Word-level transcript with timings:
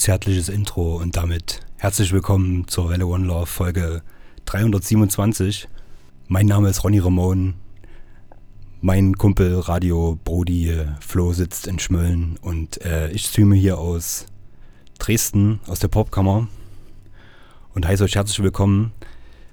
zärtliches 0.00 0.48
Intro 0.48 0.96
und 0.96 1.18
damit 1.18 1.60
herzlich 1.76 2.10
willkommen 2.10 2.66
zur 2.68 2.88
Welle 2.88 3.06
One 3.06 3.26
Love 3.26 3.44
Folge 3.44 4.02
327. 4.46 5.68
Mein 6.26 6.46
Name 6.46 6.70
ist 6.70 6.82
Ronny 6.82 7.00
Ramon. 7.00 7.52
Mein 8.80 9.18
Kumpel 9.18 9.58
Radio 9.58 10.18
Brody 10.24 10.74
Flo 11.00 11.34
sitzt 11.34 11.66
in 11.66 11.78
Schmölln 11.78 12.38
und 12.40 12.82
äh, 12.82 13.10
ich 13.10 13.26
streame 13.26 13.56
hier 13.56 13.76
aus 13.76 14.24
Dresden, 14.98 15.60
aus 15.66 15.80
der 15.80 15.88
Popkammer 15.88 16.48
und 17.74 17.86
heiße 17.86 18.02
euch 18.02 18.14
herzlich 18.14 18.42
willkommen. 18.42 18.92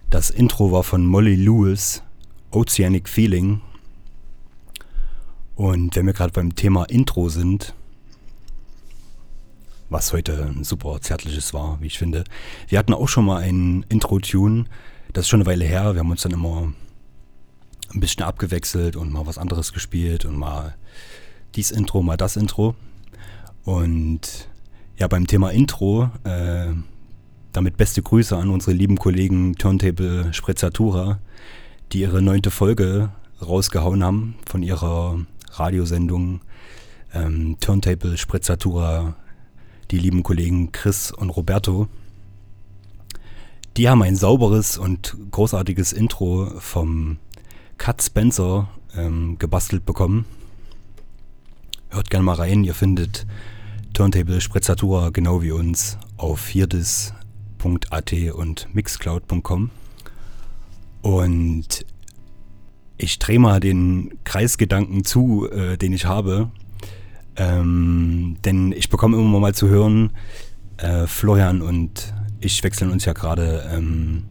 Das 0.09 0.29
Intro 0.29 0.71
war 0.71 0.83
von 0.83 1.05
Molly 1.05 1.35
Lewis, 1.35 2.03
Oceanic 2.51 3.09
Feeling. 3.09 3.59
Und 5.55 5.97
wenn 5.97 6.05
wir 6.05 6.13
gerade 6.13 6.31
beim 6.31 6.55
Thema 6.55 6.85
Intro 6.85 7.27
sind, 7.27 7.75
was 9.89 10.13
heute 10.13 10.51
ein 10.55 10.63
super 10.63 10.99
zärtliches 11.01 11.53
war, 11.53 11.79
wie 11.81 11.87
ich 11.87 11.97
finde. 11.97 12.23
Wir 12.67 12.79
hatten 12.79 12.93
auch 12.93 13.07
schon 13.07 13.25
mal 13.25 13.41
ein 13.41 13.85
Intro-Tune, 13.89 14.65
das 15.13 15.25
ist 15.25 15.29
schon 15.29 15.41
eine 15.41 15.49
Weile 15.49 15.65
her. 15.65 15.93
Wir 15.93 15.99
haben 15.99 16.11
uns 16.11 16.23
dann 16.23 16.33
immer 16.33 16.71
ein 17.93 17.99
bisschen 17.99 18.23
abgewechselt 18.23 18.95
und 18.95 19.11
mal 19.11 19.25
was 19.25 19.37
anderes 19.37 19.73
gespielt 19.73 20.25
und 20.25 20.37
mal 20.37 20.75
dies 21.55 21.71
Intro, 21.71 22.01
mal 22.01 22.17
das 22.17 22.35
Intro. 22.35 22.75
Und 23.63 24.49
ja, 24.97 25.07
beim 25.07 25.27
Thema 25.27 25.51
Intro, 25.51 26.09
äh, 26.23 26.67
damit 27.53 27.77
beste 27.77 28.01
Grüße 28.01 28.35
an 28.35 28.49
unsere 28.49 28.73
lieben 28.73 28.97
Kollegen 28.97 29.55
Turntable 29.55 30.33
Sprezzatura, 30.33 31.19
die 31.91 32.01
ihre 32.01 32.21
neunte 32.21 32.51
Folge 32.51 33.09
rausgehauen 33.41 34.03
haben 34.03 34.35
von 34.45 34.63
ihrer 34.63 35.19
Radiosendung 35.51 36.41
ähm, 37.13 37.57
Turntable 37.59 38.17
Sprezzatura 38.17 39.15
die 39.91 39.99
lieben 39.99 40.23
Kollegen 40.23 40.71
Chris 40.71 41.11
und 41.11 41.29
Roberto. 41.29 41.87
Die 43.77 43.89
haben 43.89 44.01
ein 44.01 44.15
sauberes 44.15 44.77
und 44.77 45.15
großartiges 45.31 45.93
Intro 45.93 46.51
vom 46.59 47.17
Cut 47.77 48.01
Spencer 48.01 48.69
ähm, 48.95 49.37
gebastelt 49.37 49.85
bekommen. 49.85 50.25
Hört 51.89 52.09
gerne 52.09 52.25
mal 52.25 52.35
rein, 52.35 52.63
ihr 52.63 52.73
findet 52.73 53.25
Turntable 53.93 54.41
Sprezzatura 54.41 55.09
genau 55.09 55.41
wie 55.41 55.51
uns 55.51 55.97
auf 56.17 56.39
viertes.at 56.39 58.13
und 58.33 58.67
mixcloud.com. 58.73 59.69
Und 61.01 61.85
ich 62.97 63.19
drehe 63.19 63.39
mal 63.39 63.59
den 63.59 64.17
Kreisgedanken 64.23 65.05
zu, 65.05 65.49
äh, 65.49 65.77
den 65.77 65.93
ich 65.93 66.05
habe. 66.05 66.51
Ähm, 67.37 68.37
denn 68.43 68.71
ich 68.71 68.89
bekomme 68.89 69.17
immer 69.17 69.39
mal 69.39 69.53
zu 69.53 69.67
hören, 69.67 70.11
äh, 70.77 71.05
Florian 71.05 71.61
und 71.61 72.13
ich 72.39 72.63
wechseln 72.63 72.91
uns 72.91 73.05
ja 73.05 73.13
gerade 73.13 73.69
ähm, 73.71 74.23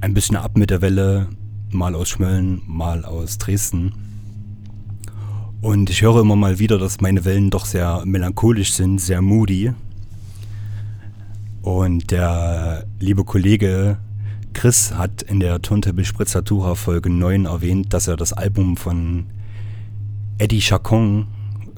ein 0.00 0.14
bisschen 0.14 0.36
ab 0.36 0.56
mit 0.56 0.70
der 0.70 0.82
Welle, 0.82 1.28
mal 1.70 1.94
aus 1.94 2.08
Schmölln, 2.08 2.62
mal 2.66 3.04
aus 3.04 3.38
Dresden. 3.38 3.92
Und 5.60 5.90
ich 5.90 6.02
höre 6.02 6.20
immer 6.20 6.36
mal 6.36 6.58
wieder, 6.58 6.78
dass 6.78 7.00
meine 7.00 7.24
Wellen 7.24 7.50
doch 7.50 7.66
sehr 7.66 8.04
melancholisch 8.06 8.72
sind, 8.72 8.98
sehr 8.98 9.20
moody. 9.20 9.72
Und 11.62 12.10
der 12.10 12.86
liebe 12.98 13.24
Kollege 13.24 13.98
Chris 14.54 14.94
hat 14.94 15.22
in 15.22 15.40
der 15.40 15.60
Turntable 15.60 16.04
Sprezzatura 16.04 16.74
Folge 16.74 17.10
9 17.10 17.44
erwähnt, 17.44 17.92
dass 17.92 18.08
er 18.08 18.16
das 18.16 18.32
Album 18.32 18.76
von 18.76 19.26
Eddie 20.40 20.60
Chacon 20.60 21.26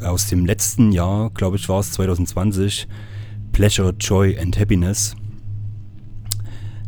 aus 0.01 0.27
dem 0.29 0.47
letzten 0.47 0.93
Jahr, 0.93 1.31
glaube 1.31 1.57
ich, 1.57 1.69
war 1.69 1.81
es 1.81 1.91
2020, 1.91 2.87
Pleasure, 3.51 3.93
Joy 3.99 4.39
and 4.39 4.57
Happiness, 4.57 5.17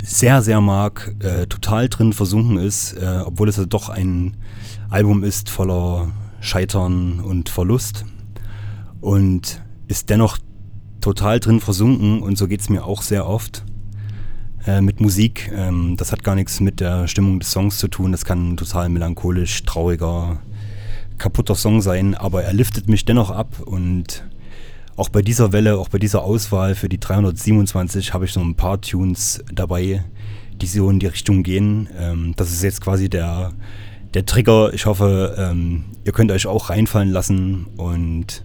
sehr, 0.01 0.41
sehr 0.41 0.61
mag, 0.61 1.17
äh, 1.19 1.49
total 1.49 1.89
drin 1.89 2.13
versunken 2.13 2.59
ist, 2.59 2.93
äh, 2.93 3.23
obwohl 3.25 3.49
es 3.49 3.57
ja 3.57 3.65
doch 3.65 3.89
ein 3.89 4.37
Album 4.89 5.25
ist 5.25 5.51
voller 5.51 6.13
Scheitern 6.39 7.19
und 7.19 7.49
Verlust 7.49 8.05
und 9.01 9.61
ist 9.89 10.11
dennoch 10.11 10.39
total 11.01 11.41
drin 11.41 11.59
versunken 11.59 12.23
und 12.23 12.39
so 12.39 12.47
geht 12.47 12.61
es 12.61 12.69
mir 12.69 12.85
auch 12.85 13.03
sehr 13.03 13.27
oft 13.27 13.65
äh, 14.65 14.81
mit 14.81 15.01
Musik. 15.01 15.51
Ähm, 15.53 15.97
das 15.97 16.13
hat 16.13 16.23
gar 16.23 16.37
nichts 16.37 16.61
mit 16.61 16.79
der 16.79 17.09
Stimmung 17.09 17.41
des 17.41 17.51
Songs 17.51 17.79
zu 17.79 17.89
tun, 17.89 18.13
das 18.13 18.25
kann 18.25 18.57
total 18.57 18.91
melancholisch, 18.91 19.65
trauriger, 19.65 20.39
kaputter 21.19 21.55
Song 21.55 21.81
sein, 21.81 22.15
aber 22.15 22.45
er 22.45 22.53
liftet 22.53 22.89
mich 22.89 23.05
dennoch 23.05 23.31
ab 23.31 23.61
und 23.65 24.25
auch 24.97 25.09
bei 25.09 25.23
dieser 25.23 25.53
Welle, 25.53 25.79
auch 25.79 25.89
bei 25.89 25.99
dieser 25.99 26.23
Auswahl 26.23 26.75
für 26.75 26.89
die 26.89 27.01
327 27.01 28.15
habe 28.15 28.27
ich 28.27 28.33
so 28.33 28.41
ein 28.41 28.55
paar 28.55 28.81
Tunes 28.81 29.43
dabei, 29.53 30.05
die 30.61 30.67
so 30.67 30.89
in 30.89 31.01
die 31.01 31.07
Richtung 31.07 31.43
gehen. 31.43 31.89
Ähm, 31.99 32.35
das 32.37 32.53
ist 32.53 32.63
jetzt 32.63 32.81
quasi 32.81 33.09
der, 33.09 33.53
der 34.15 34.25
Trigger. 34.25 34.73
Ich 34.73 34.87
hoffe, 34.87 35.35
ähm, 35.37 35.87
ihr 36.05 36.13
könnt 36.13 36.31
euch 36.31 36.47
auch 36.47 36.71
reinfallen 36.71 37.11
lassen 37.11 37.67
und 37.77 38.45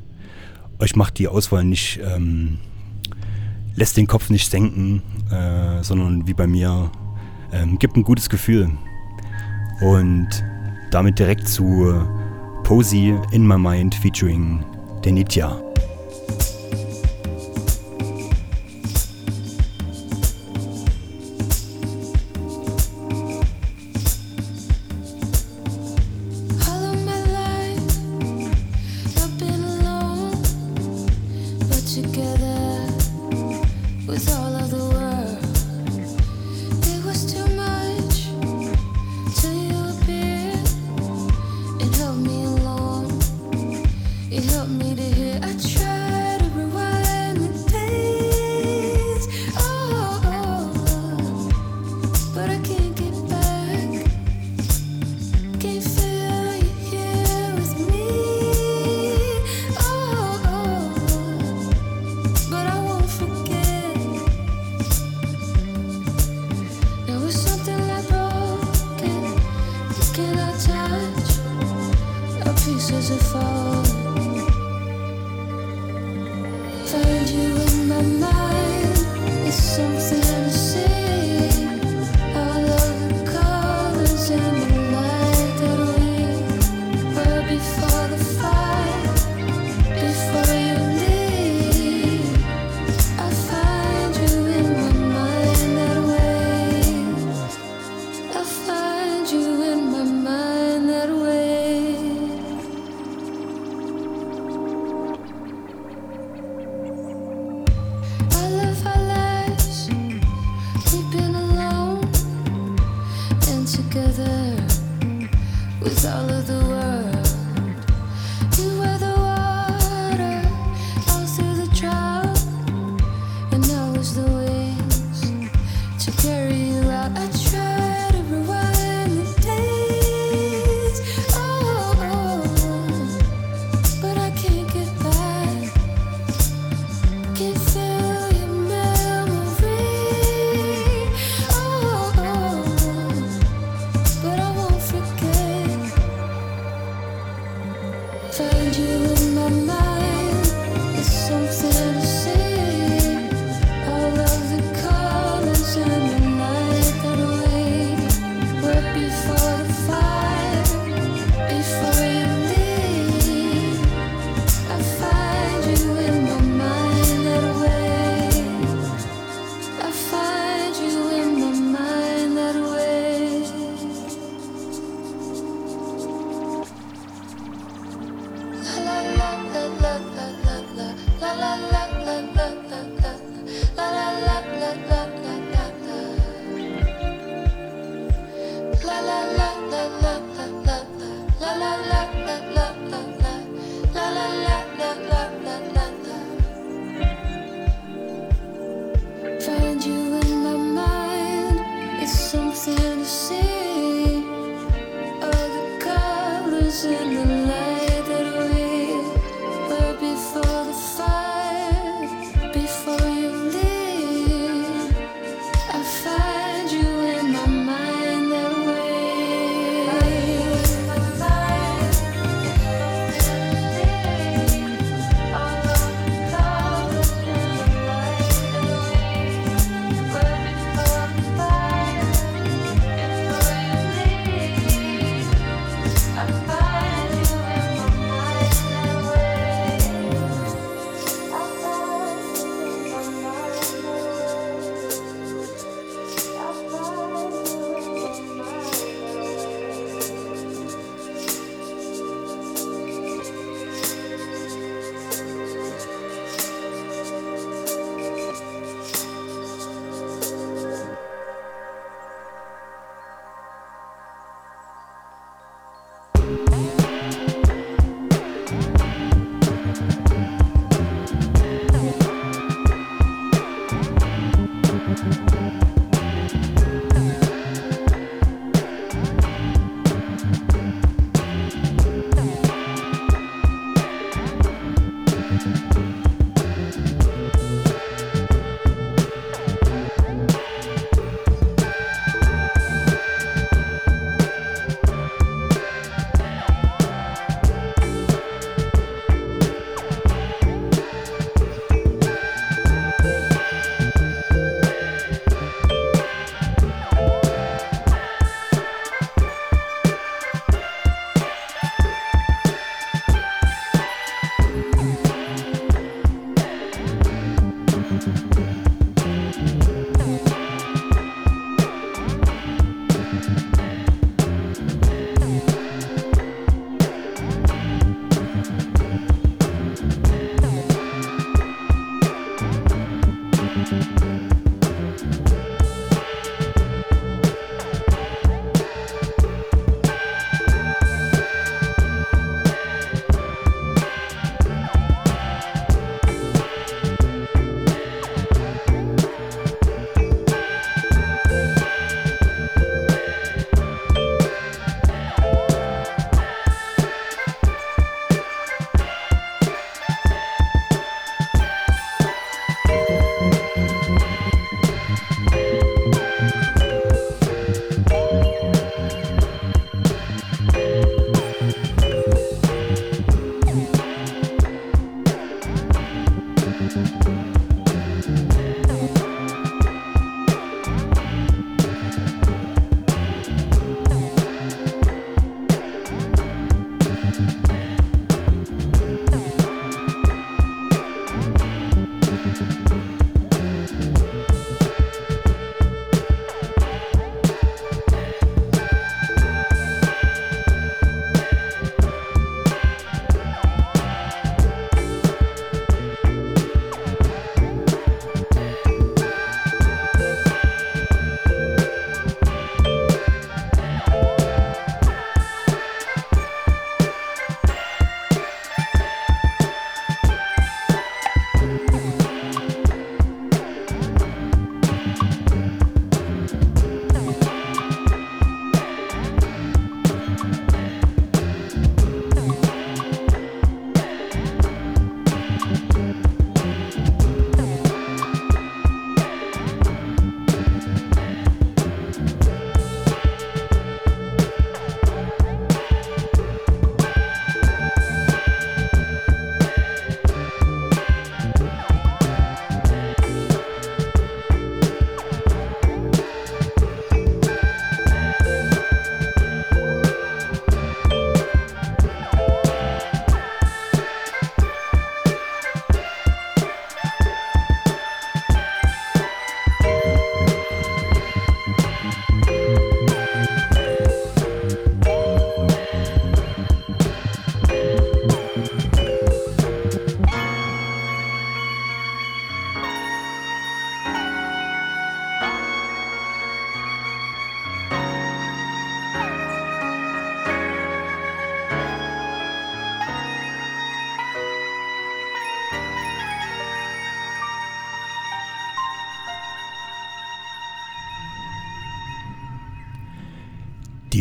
euch 0.79 0.95
macht 0.95 1.19
die 1.19 1.27
Auswahl 1.27 1.63
nicht, 1.63 1.99
ähm, 2.03 2.57
lässt 3.75 3.97
den 3.97 4.07
Kopf 4.07 4.31
nicht 4.31 4.49
senken, 4.49 5.03
äh, 5.29 5.83
sondern 5.83 6.27
wie 6.27 6.33
bei 6.33 6.47
mir, 6.47 6.91
ähm, 7.51 7.77
gibt 7.77 7.95
ein 7.95 8.03
gutes 8.03 8.29
Gefühl. 8.29 8.71
Und 9.81 10.29
damit 10.89 11.19
direkt 11.19 11.47
zu 11.47 12.07
Posey 12.69 13.09
in 13.31 13.47
My 13.47 13.57
Mind 13.57 13.95
featuring 13.95 14.63
Denitya. 15.01 15.68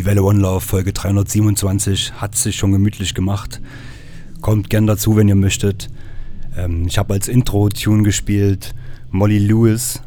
Welle 0.09 0.23
One 0.23 0.41
Love 0.41 0.63
Folge 0.63 0.95
327 0.95 2.15
hat 2.15 2.35
sich 2.35 2.57
schon 2.57 2.73
gemütlich 2.73 3.13
gemacht. 3.13 3.61
Kommt 4.41 4.71
gern 4.71 4.87
dazu, 4.87 5.17
wenn 5.17 5.29
ihr 5.29 5.35
möchtet. 5.35 5.91
Ähm, 6.57 6.87
ich 6.87 6.97
habe 6.97 7.13
als 7.13 7.29
Intro-Tune 7.29 8.05
gespielt 8.05 8.75
Molly 9.11 9.39
Lewis, 9.39 10.01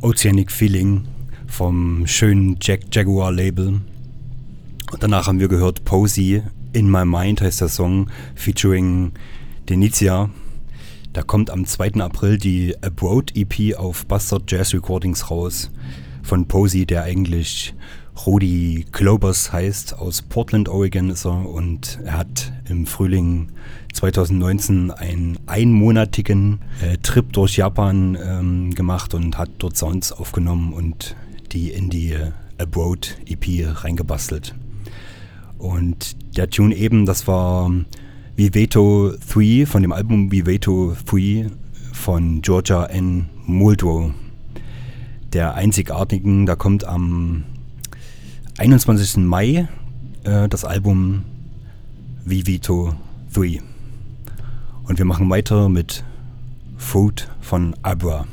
Oceanic 0.00 0.52
Feeling 0.52 1.08
vom 1.48 2.06
schönen 2.06 2.56
Jack 2.62 2.82
Jaguar 2.92 3.32
Label. 3.32 3.80
Und 4.92 5.02
danach 5.02 5.26
haben 5.26 5.40
wir 5.40 5.48
gehört 5.48 5.84
Posey, 5.84 6.44
In 6.72 6.88
My 6.88 7.04
Mind 7.04 7.40
heißt 7.40 7.62
der 7.62 7.68
Song, 7.68 8.08
featuring 8.36 9.10
Denicia. 9.68 10.30
Da 11.14 11.22
kommt 11.22 11.50
am 11.50 11.64
2. 11.66 11.94
April 11.94 12.38
die 12.38 12.80
Abroad 12.80 13.32
EP 13.34 13.76
auf 13.76 14.06
Bastard 14.06 14.48
Jazz 14.48 14.72
Recordings 14.72 15.32
raus 15.32 15.72
von 16.22 16.46
Posey, 16.46 16.86
der 16.86 17.02
eigentlich 17.02 17.74
Rudi 18.26 18.84
Klobers 18.92 19.52
heißt, 19.52 19.98
aus 19.98 20.22
Portland, 20.22 20.68
Oregon 20.68 21.10
ist 21.10 21.24
er 21.24 21.48
und 21.48 21.98
er 22.04 22.18
hat 22.18 22.52
im 22.68 22.86
Frühling 22.86 23.48
2019 23.92 24.90
einen 24.90 25.38
einmonatigen 25.46 26.60
äh, 26.82 26.98
Trip 26.98 27.32
durch 27.32 27.56
Japan 27.56 28.18
ähm, 28.22 28.74
gemacht 28.74 29.14
und 29.14 29.38
hat 29.38 29.50
dort 29.58 29.76
Sounds 29.76 30.12
aufgenommen 30.12 30.72
und 30.72 31.16
die 31.52 31.70
in 31.70 31.90
die 31.90 32.16
Abroad 32.58 33.16
EP 33.26 33.66
reingebastelt. 33.84 34.54
Und 35.58 36.16
der 36.36 36.50
Tune 36.50 36.74
eben, 36.74 37.06
das 37.06 37.26
war 37.26 37.70
Viveto 38.36 39.12
3 39.32 39.66
von 39.66 39.82
dem 39.82 39.92
Album 39.92 40.30
Viveto 40.30 40.94
3 41.06 41.50
von 41.92 42.40
Georgia 42.42 42.86
N. 42.86 43.28
Muldrow. 43.44 44.12
Der 45.32 45.54
einzigartigen, 45.54 46.46
da 46.46 46.56
kommt 46.56 46.84
am 46.84 47.44
21. 48.60 49.16
Mai 49.16 49.68
äh, 50.22 50.46
das 50.46 50.66
Album 50.66 51.24
Vivito 52.26 52.94
3. 53.32 53.62
Und 54.84 54.98
wir 54.98 55.06
machen 55.06 55.30
weiter 55.30 55.70
mit 55.70 56.04
Food 56.76 57.30
von 57.40 57.74
Abra. 57.80 58.26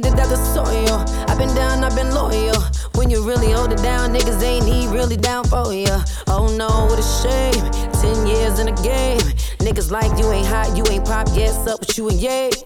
Get 0.00 0.12
it 0.12 0.18
out 0.18 0.28
the 0.28 0.36
soil. 0.52 0.88
Uh. 0.90 1.26
I've 1.28 1.38
been 1.38 1.54
down, 1.54 1.84
I've 1.84 1.94
been 1.94 2.12
loyal. 2.12 2.60
When 2.96 3.10
you 3.10 3.22
really 3.22 3.52
hold 3.52 3.70
it 3.72 3.78
down, 3.78 4.12
niggas 4.12 4.42
ain't 4.42 4.66
he 4.66 4.88
really 4.88 5.16
down 5.16 5.44
for 5.44 5.72
ya. 5.72 6.02
Oh 6.26 6.48
no, 6.56 6.68
what 6.86 6.98
a 6.98 7.06
shame. 7.22 7.62
Ten 8.02 8.26
years 8.26 8.58
in 8.58 8.66
the 8.66 8.76
game. 8.82 9.20
Niggas 9.58 9.92
like 9.92 10.18
you 10.18 10.32
ain't 10.32 10.48
hot, 10.48 10.76
you 10.76 10.84
ain't 10.90 11.04
pop, 11.04 11.28
yes, 11.34 11.56
up 11.68 11.78
with 11.80 11.96
you 11.96 12.08
and 12.08 12.20
yay. 12.20 12.63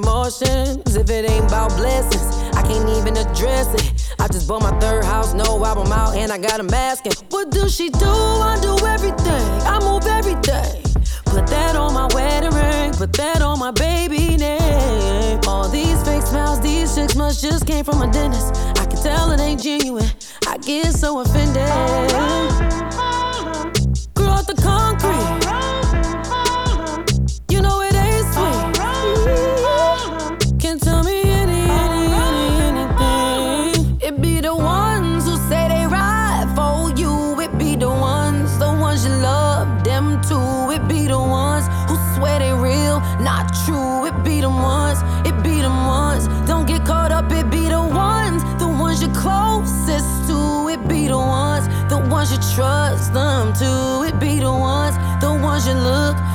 Promotions. 0.00 0.94
If 0.94 1.08
it 1.08 1.30
ain't 1.30 1.46
about 1.46 1.70
blessings, 1.76 2.26
I 2.54 2.62
can't 2.62 2.88
even 2.98 3.16
address 3.16 3.72
it. 3.74 4.14
I 4.18 4.28
just 4.28 4.46
bought 4.46 4.62
my 4.62 4.78
third 4.78 5.04
house, 5.04 5.32
no 5.32 5.64
album 5.64 5.90
out, 5.90 6.14
and 6.14 6.30
I 6.30 6.38
got 6.38 6.60
a 6.60 6.62
mask. 6.62 7.04
What 7.30 7.50
do 7.50 7.68
she 7.68 7.88
do? 7.88 8.14
I 8.50 8.58
do 8.60 8.74
everything. 8.86 9.46
I 9.72 9.78
move 9.80 10.06
everything. 10.06 10.82
Put 11.24 11.46
that 11.48 11.76
on 11.76 11.94
my 11.94 12.08
wedding 12.14 12.50
ring, 12.50 12.92
put 12.92 13.12
that 13.14 13.42
on 13.42 13.58
my 13.58 13.70
baby 13.70 14.36
name. 14.36 15.40
All 15.46 15.68
these 15.68 16.02
fake 16.02 16.22
smiles, 16.22 16.60
these 16.60 16.90
six 16.90 17.14
months 17.16 17.40
just 17.40 17.66
came 17.66 17.84
from 17.84 18.02
a 18.02 18.10
dentist. 18.10 18.54
I 18.78 18.84
can 18.86 19.02
tell 19.02 19.32
it 19.32 19.40
ain't 19.40 19.62
genuine. 19.62 20.10
I 20.46 20.58
get 20.58 20.92
so 20.92 21.20
offended. 21.20 22.55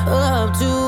Up 0.08 0.58
to. 0.58 0.81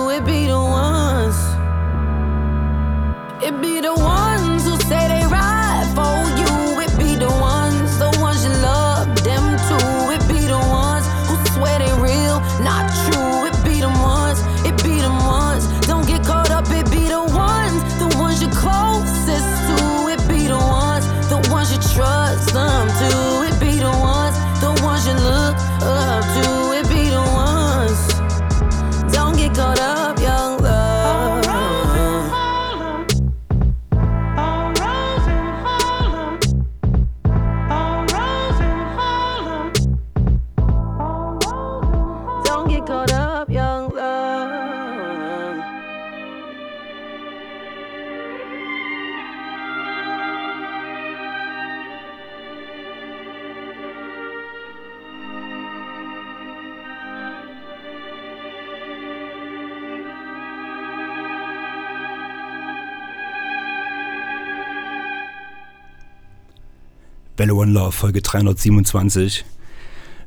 One 67.64 67.72
Love, 67.72 67.94
Folge 67.94 68.22
327. 68.22 69.46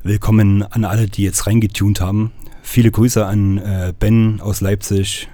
Willkommen 0.02 0.62
an 0.62 0.86
alle, 0.86 1.06
die 1.06 1.22
jetzt 1.22 1.46
reingetunt 1.46 2.00
haben. 2.00 2.32
Viele 2.62 2.90
Grüße 2.90 3.26
an 3.26 3.58
äh, 3.58 3.92
Ben 3.98 4.40
aus 4.40 4.62
Leipzig 4.62 5.28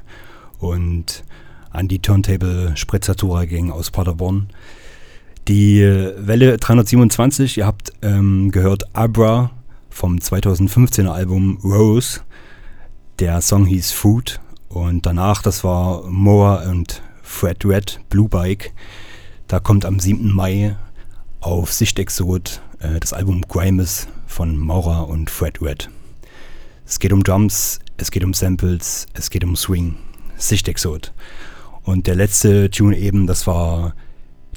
und 0.58 1.22
an 1.70 1.86
die 1.86 2.00
Turntable 2.00 2.76
Sprezzatura 2.76 3.44
Gang 3.44 3.70
aus 3.70 3.92
Paderborn. 3.92 4.48
Die 5.46 5.80
äh, 5.80 6.14
Welle 6.18 6.56
327, 6.56 7.58
ihr 7.58 7.66
habt 7.66 7.92
ähm, 8.02 8.50
gehört 8.50 8.96
Abra 8.96 9.52
vom 9.88 10.16
2015er 10.16 11.12
Album 11.12 11.60
Rose. 11.62 12.22
Der 13.20 13.40
Song 13.42 13.64
hieß 13.64 13.92
Food 13.92 14.40
und 14.68 15.06
danach, 15.06 15.40
das 15.40 15.62
war 15.62 16.02
Moa 16.10 16.68
und 16.68 17.00
Fred 17.22 17.64
Red, 17.64 18.00
Blue 18.08 18.28
Bike. 18.28 18.72
Da 19.46 19.60
kommt 19.60 19.84
am 19.84 20.00
7. 20.00 20.32
Mai 20.32 20.74
auf 21.42 21.72
Sichtexot 21.72 22.62
äh, 22.78 22.98
das 23.00 23.12
Album 23.12 23.42
Grimes 23.42 24.08
von 24.26 24.56
Maurer 24.56 25.08
und 25.08 25.28
Fred 25.28 25.60
Red. 25.60 25.90
Es 26.86 26.98
geht 26.98 27.12
um 27.12 27.22
Drums, 27.22 27.80
es 27.96 28.10
geht 28.10 28.24
um 28.24 28.32
Samples, 28.32 29.06
es 29.12 29.28
geht 29.28 29.44
um 29.44 29.56
Swing, 29.56 29.96
Sichtexot. 30.36 31.12
Und 31.82 32.06
der 32.06 32.14
letzte 32.14 32.70
Tune 32.70 32.96
eben, 32.96 33.26
das 33.26 33.46
war 33.46 33.94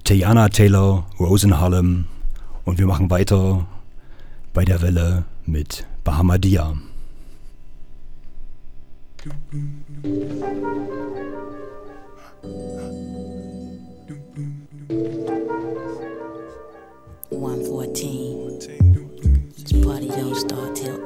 Tiana 0.03 0.49
Taylor, 0.49 1.07
Rosen 1.19 1.59
Harlem. 1.59 2.05
Und 2.63 2.77
wir 2.77 2.85
machen 2.85 3.09
weiter 3.09 3.67
bei 4.53 4.63
der 4.63 4.81
Welle 4.81 5.25
mit 5.45 5.85
Bahamadia. 6.03 6.75
Thank 14.87 15.49
you. 15.49 15.54
114. 17.35 18.59
This 19.57 19.85
party 19.85 20.07
don't 20.07 20.35
start 20.35 20.75
till 20.75 21.04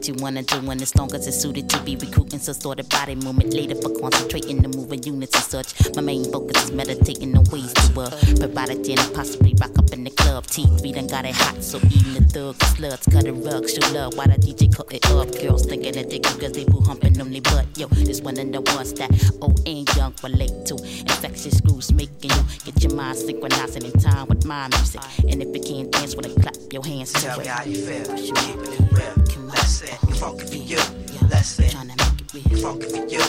what 0.00 0.08
you 0.08 0.14
wanna 0.22 0.42
do 0.42 0.58
when 0.62 0.80
as 0.80 0.96
long 0.96 1.14
as 1.14 1.26
it's 1.26 1.36
suited 1.36 1.68
to 1.68 1.78
be 1.82 1.94
recruiting. 1.94 2.38
So 2.38 2.54
start 2.54 2.80
a 2.80 2.84
body 2.84 3.16
movement 3.16 3.52
later 3.52 3.74
for 3.74 3.90
concentrating 4.00 4.62
the 4.62 4.68
moving 4.68 5.02
units 5.02 5.34
and 5.34 5.44
such. 5.44 5.94
My 5.94 6.00
main 6.00 6.24
focus 6.32 6.64
is 6.64 6.72
meditating 6.72 7.36
on 7.36 7.44
ways 7.52 7.70
to 7.74 8.00
uh, 8.00 8.08
provide 8.38 8.82
gin 8.82 8.98
and 8.98 9.14
possibly 9.14 9.54
rock 9.60 9.78
up 9.78 9.92
in 9.92 10.04
the 10.04 10.10
club. 10.10 10.46
T3 10.46 10.94
done 10.94 11.06
got 11.06 11.26
it 11.26 11.34
hot, 11.34 11.62
so 11.62 11.76
even 11.78 12.14
the 12.14 12.24
thugs, 12.32 12.58
sluts, 12.72 13.12
cut 13.12 13.26
a 13.26 13.32
rug, 13.34 13.68
show 13.68 13.86
love. 13.92 14.16
Why 14.16 14.24
the 14.24 14.40
DJ 14.40 14.74
cut 14.74 14.90
it 14.90 15.04
up? 15.10 15.28
Girls 15.38 15.66
thinking 15.66 15.92
that 15.92 16.08
they 16.08 16.18
cause 16.18 16.52
they 16.52 16.64
boo 16.64 16.80
humping 16.80 17.20
on 17.20 17.30
their 17.30 17.42
butt. 17.42 17.66
Yo, 17.76 17.86
this 17.88 18.22
one 18.22 18.38
of 18.38 18.50
the 18.50 18.62
ones 18.72 18.94
that 18.94 19.10
old 19.42 19.60
and 19.68 19.86
young 19.96 20.14
relate 20.22 20.64
to. 20.64 20.76
Infectious 20.80 21.60
grooves 21.60 21.92
making 21.92 22.30
you 22.30 22.42
get 22.64 22.82
your 22.82 22.94
mind 22.94 23.18
synchronizing 23.18 23.84
in 23.84 23.92
time 24.00 24.28
with 24.28 24.46
my 24.46 24.66
music. 24.68 25.02
And 25.28 25.42
if 25.42 25.54
you 25.54 25.60
can't 25.62 25.92
dance 25.92 26.16
with 26.16 26.24
it, 26.24 26.40
clap 26.40 26.56
your 26.72 26.84
hands 26.86 27.12
Tell 27.12 27.38
me 27.38 27.46
how 27.46 27.64
you 27.64 27.84
feel. 27.84 28.16
Keep 28.16 28.36
it 28.38 28.92
real. 28.92 29.49
That's 29.60 29.82
it. 29.82 29.98
You 30.08 30.14
funky 30.14 30.46
for 30.46 30.56
you. 30.56 30.78
That's 31.28 31.58
it. 31.60 31.72
Tryna 31.72 31.96
make 32.00 32.20
it 32.22 32.34
real. 32.34 32.62
Funky 32.62 32.88
for 32.88 33.06
you. 33.06 33.22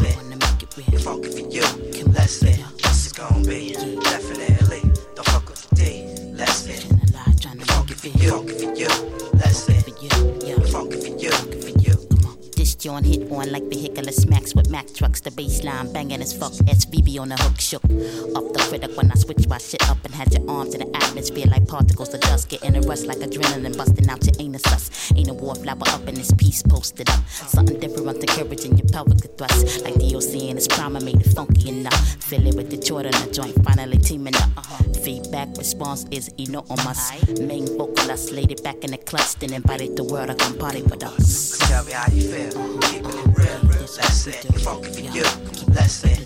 I 0.00 0.08
it. 0.08 0.16
wanna 0.16 0.36
make 0.36 0.62
it 0.62 0.76
You 0.76 0.84
real. 0.92 1.00
funky 1.00 1.30
for 1.30 1.48
you. 1.56 1.64
On. 1.64 2.12
it. 2.44 2.60
This 2.82 3.06
is 3.06 3.12
gonna 3.12 3.44
be 3.46 3.72
definitely. 4.02 4.80
Don't 5.16 5.26
fuck 5.26 5.48
with 5.48 5.68
the 5.70 5.76
D. 5.76 6.34
That's 6.34 6.66
it. 6.66 6.80
Tryna 6.80 7.14
lie, 7.14 7.32
tryna 7.42 7.58
make 7.58 7.66
Funky 7.68 7.92
it 7.92 8.00
for 8.00 8.08
you. 8.18 8.30
Funky 8.30 8.54
for 8.54 8.74
you. 8.74 8.88
That's 9.34 9.68
it. 9.68 9.88
You, 10.02 10.10
yeah. 10.46 10.58
Funky 10.72 10.96
for 11.00 11.16
you. 11.22 11.30
Funky 11.30 11.60
for 11.60 11.78
you. 11.84 11.94
Come 12.10 12.26
on. 12.30 12.38
This 12.56 12.74
joint 12.74 13.06
hit 13.06 13.19
on 13.40 13.52
like 13.52 13.64
vehicular 13.64 14.12
smacks 14.12 14.54
with 14.54 14.70
Mack 14.70 14.92
trucks. 14.94 15.20
The 15.20 15.30
baseline 15.30 15.92
banging 15.92 16.20
as 16.20 16.36
fuck. 16.36 16.52
SVB 16.52 17.18
on 17.18 17.30
the 17.30 17.36
hook 17.36 17.60
shook. 17.60 17.84
Up 17.84 18.52
the 18.52 18.64
critic 18.68 18.96
when 18.96 19.10
I 19.10 19.14
switch 19.14 19.48
my 19.48 19.58
shit 19.58 19.82
up 19.88 20.04
and 20.04 20.14
had 20.14 20.32
your 20.32 20.48
arms 20.48 20.74
in 20.74 20.80
the 20.80 20.96
atmosphere 20.96 21.46
like 21.46 21.66
particles 21.66 22.14
of 22.14 22.20
dust. 22.20 22.48
Getting 22.48 22.76
a 22.76 22.80
rush 22.82 23.02
like 23.02 23.18
adrenaline 23.18 23.76
busting 23.76 24.08
out 24.08 24.24
your 24.24 24.34
anus 24.38 24.62
sus. 24.62 25.12
Ain't 25.16 25.28
a 25.28 25.34
wallflower 25.34 25.88
up 25.88 26.06
in 26.08 26.14
this 26.14 26.32
piece 26.32 26.62
posted 26.62 27.08
up. 27.10 27.26
Something 27.28 27.80
different 27.80 28.00
encouraging 28.22 28.76
your 28.76 28.86
pelvic 28.88 29.18
to 29.18 29.28
thrust. 29.28 29.82
Like 29.84 29.94
DOC 29.94 30.34
in 30.50 30.56
its 30.56 30.68
prime, 30.68 30.96
I 30.96 31.00
made 31.00 31.20
it 31.20 31.32
funky 31.32 31.68
enough. 31.68 32.22
Fill 32.24 32.46
it 32.46 32.54
with 32.54 32.70
the 32.70 32.76
Jordan, 32.76 33.12
the 33.12 33.30
joint 33.32 33.64
finally 33.64 33.98
teaming 33.98 34.36
up. 34.36 34.50
Uh-huh. 34.56 34.82
Feedback 35.04 35.48
response 35.56 36.06
is 36.10 36.28
enormous. 36.38 37.10
Main 37.40 37.66
vocalist 37.78 38.32
laid 38.32 38.52
it 38.52 38.62
back 38.62 38.84
in 38.84 38.90
the 38.90 38.98
clutch, 38.98 39.34
then 39.36 39.52
invited 39.52 39.96
the 39.96 40.04
world 40.04 40.28
to 40.28 40.34
come 40.34 40.58
party 40.58 40.82
with 40.82 41.02
us. 41.02 41.58
Tell 41.58 41.84
me 41.84 41.92
how 41.92 42.10
you 42.12 42.50
feel. 42.50 43.29
Real. 43.36 43.60
That's 43.96 44.26
it. 44.26 44.44
You 44.44 44.58
funky 44.58 44.90
for 44.92 45.00
you. 45.00 45.24
That's 45.68 46.04
it. 46.04 46.18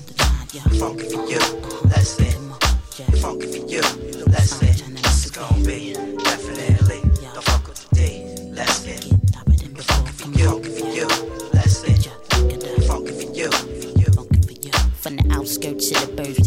You 0.53 0.61
funky 0.79 1.09
for 1.09 1.25
you. 1.27 1.39
That's 1.85 2.19
it. 2.21 2.37
You 2.99 3.17
funky 3.21 3.47
for 3.47 3.67
you. 3.67 3.83
That's 4.27 4.63
it. 4.63 4.83
Gonna 5.35 5.65
be 5.65 5.93
definitely. 6.23 7.01
Don't 7.33 7.45
fuck 7.45 7.67
with 7.67 7.89
the 7.89 7.95
D. 7.97 8.53
That's 8.55 8.87
it. 8.87 9.07
You 9.07 9.19
funky 9.83 10.71
for 10.71 10.87
you. 10.87 11.09
That's 11.53 11.83
it. 11.85 12.07
You 12.07 12.83
funky 12.87 13.13
for 13.13 13.33
you. 13.33 13.51
From 15.03 15.17
the 15.17 15.35
outskirts 15.35 15.91
of 15.91 16.17
the 16.17 16.23
curves 16.23 16.44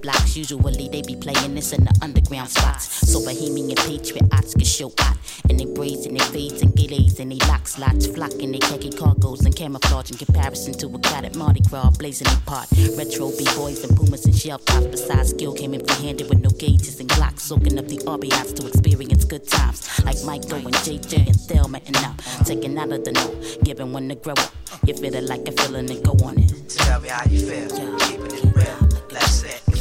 blocks. 0.00 0.36
Usually 0.36 0.88
they 0.88 1.02
be 1.02 1.16
playing 1.16 1.54
this 1.54 1.72
in 1.72 1.84
the 1.84 1.98
underground 2.02 2.48
spots. 2.48 3.10
So 3.10 3.24
bohemian 3.24 3.76
patriots 3.76 4.54
can 4.54 4.64
show 4.64 4.92
out. 5.00 5.16
And 5.48 5.58
they 5.58 5.64
braids 5.64 6.06
and 6.06 6.18
they 6.18 6.24
fades 6.24 6.62
and 6.62 6.74
gillies 6.74 7.20
and 7.20 7.32
they 7.32 7.46
lock 7.46 7.66
slots. 7.66 8.06
Flocking 8.06 8.52
they 8.52 8.58
khaki 8.58 8.90
cargoes 8.90 9.44
and 9.44 9.54
camouflage 9.54 10.10
in 10.10 10.16
comparison 10.16 10.74
to 10.74 10.86
a 10.86 10.98
cat 11.00 11.24
at 11.24 11.36
Mardi 11.36 11.60
Gras 11.60 11.90
blazing 11.98 12.28
a 12.28 12.36
part. 12.46 12.68
Retro 12.96 13.30
B-boys 13.36 13.84
and 13.84 13.96
pumas 13.96 14.24
and 14.24 14.34
shell 14.34 14.58
tops. 14.58 14.86
Besides 14.86 15.30
skill 15.30 15.54
came 15.54 15.74
empty 15.74 15.94
handed 16.06 16.28
with 16.28 16.40
no 16.40 16.50
gauges 16.50 17.00
and 17.00 17.08
glocks. 17.08 17.40
Soaking 17.40 17.78
up 17.78 17.88
the 17.88 17.98
RBIs 17.98 18.54
to 18.56 18.66
experience 18.68 19.24
good 19.24 19.46
times. 19.46 19.88
Like 20.04 20.22
Michael 20.24 20.66
and 20.66 20.74
JJ 20.74 21.26
and 21.26 21.40
Thelma 21.40 21.80
and 21.86 21.94
now. 21.94 22.14
Taking 22.44 22.78
out 22.78 22.92
of 22.92 23.04
the 23.04 23.12
note, 23.12 23.58
giving 23.64 23.92
one 23.92 24.08
to 24.08 24.14
grow 24.14 24.34
up. 24.34 24.52
You 24.86 24.94
feel 24.94 25.14
it 25.14 25.24
like 25.24 25.46
a 25.48 25.52
feeling 25.52 25.90
and 25.90 26.04
go 26.04 26.12
on 26.24 26.38
it. 26.38 26.68
Tell 26.68 27.00
me 27.00 27.08
how 27.08 27.24
you 27.28 27.40
feel. 27.40 27.98
Keeping 27.98 28.48
it 28.48 28.56
real. 28.56 28.81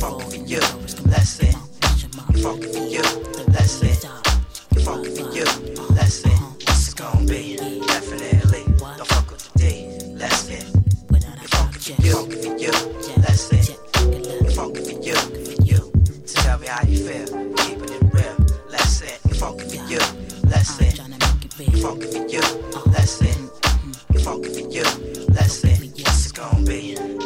For 0.02 0.18
you. 0.34 0.60
Let's 1.06 1.40
it. 1.42 1.54
Funky 2.42 2.72
for 2.74 2.80
you. 2.90 3.04
Let's 3.54 3.84
it. 3.84 4.04
Funky 4.84 5.12
for 5.12 5.30
you. 5.32 5.46
Let's 5.92 6.26
it. 6.26 6.40
What's 6.66 6.90
it 6.90 6.96
gonna 6.96 7.24
be? 7.28 7.56
Definitely. 7.86 8.64
Don't 8.80 9.06
fuck 9.06 9.30
with 9.30 9.54
the 9.54 9.60
D. 9.60 9.62
Let's 10.16 10.50
it. 10.50 10.64
Funky 11.52 11.94
for 11.94 12.02
you. 12.02 12.14
For 12.14 12.58
you. 12.58 12.72
Let's 13.18 13.52
it. 13.54 13.78
Funky 14.56 14.82
for 14.82 14.98
you. 15.06 15.18
You. 15.64 15.92
Tell 16.26 16.58
me 16.58 16.66
how 16.66 16.84
you 16.84 16.98
feel. 17.06 17.28
Keeping 17.58 17.94
it 17.94 18.02
real. 18.12 18.38
Let's 18.72 19.02
it. 19.04 19.20
Funky 19.36 19.70
for 19.70 19.86
you. 19.86 20.00
Let's 20.50 20.82
it. 20.82 20.98
Funky 21.80 22.08
for 22.08 22.28
you. 22.28 22.42
Let's 22.88 23.22
it. 23.22 23.38
Funky 24.24 24.50
for 24.50 24.68
you. 24.68 24.84
Let's 25.30 25.64
it. 25.64 25.80
What's 26.02 26.26
it 26.26 26.34
gonna 26.34 26.66
be? 26.66 27.21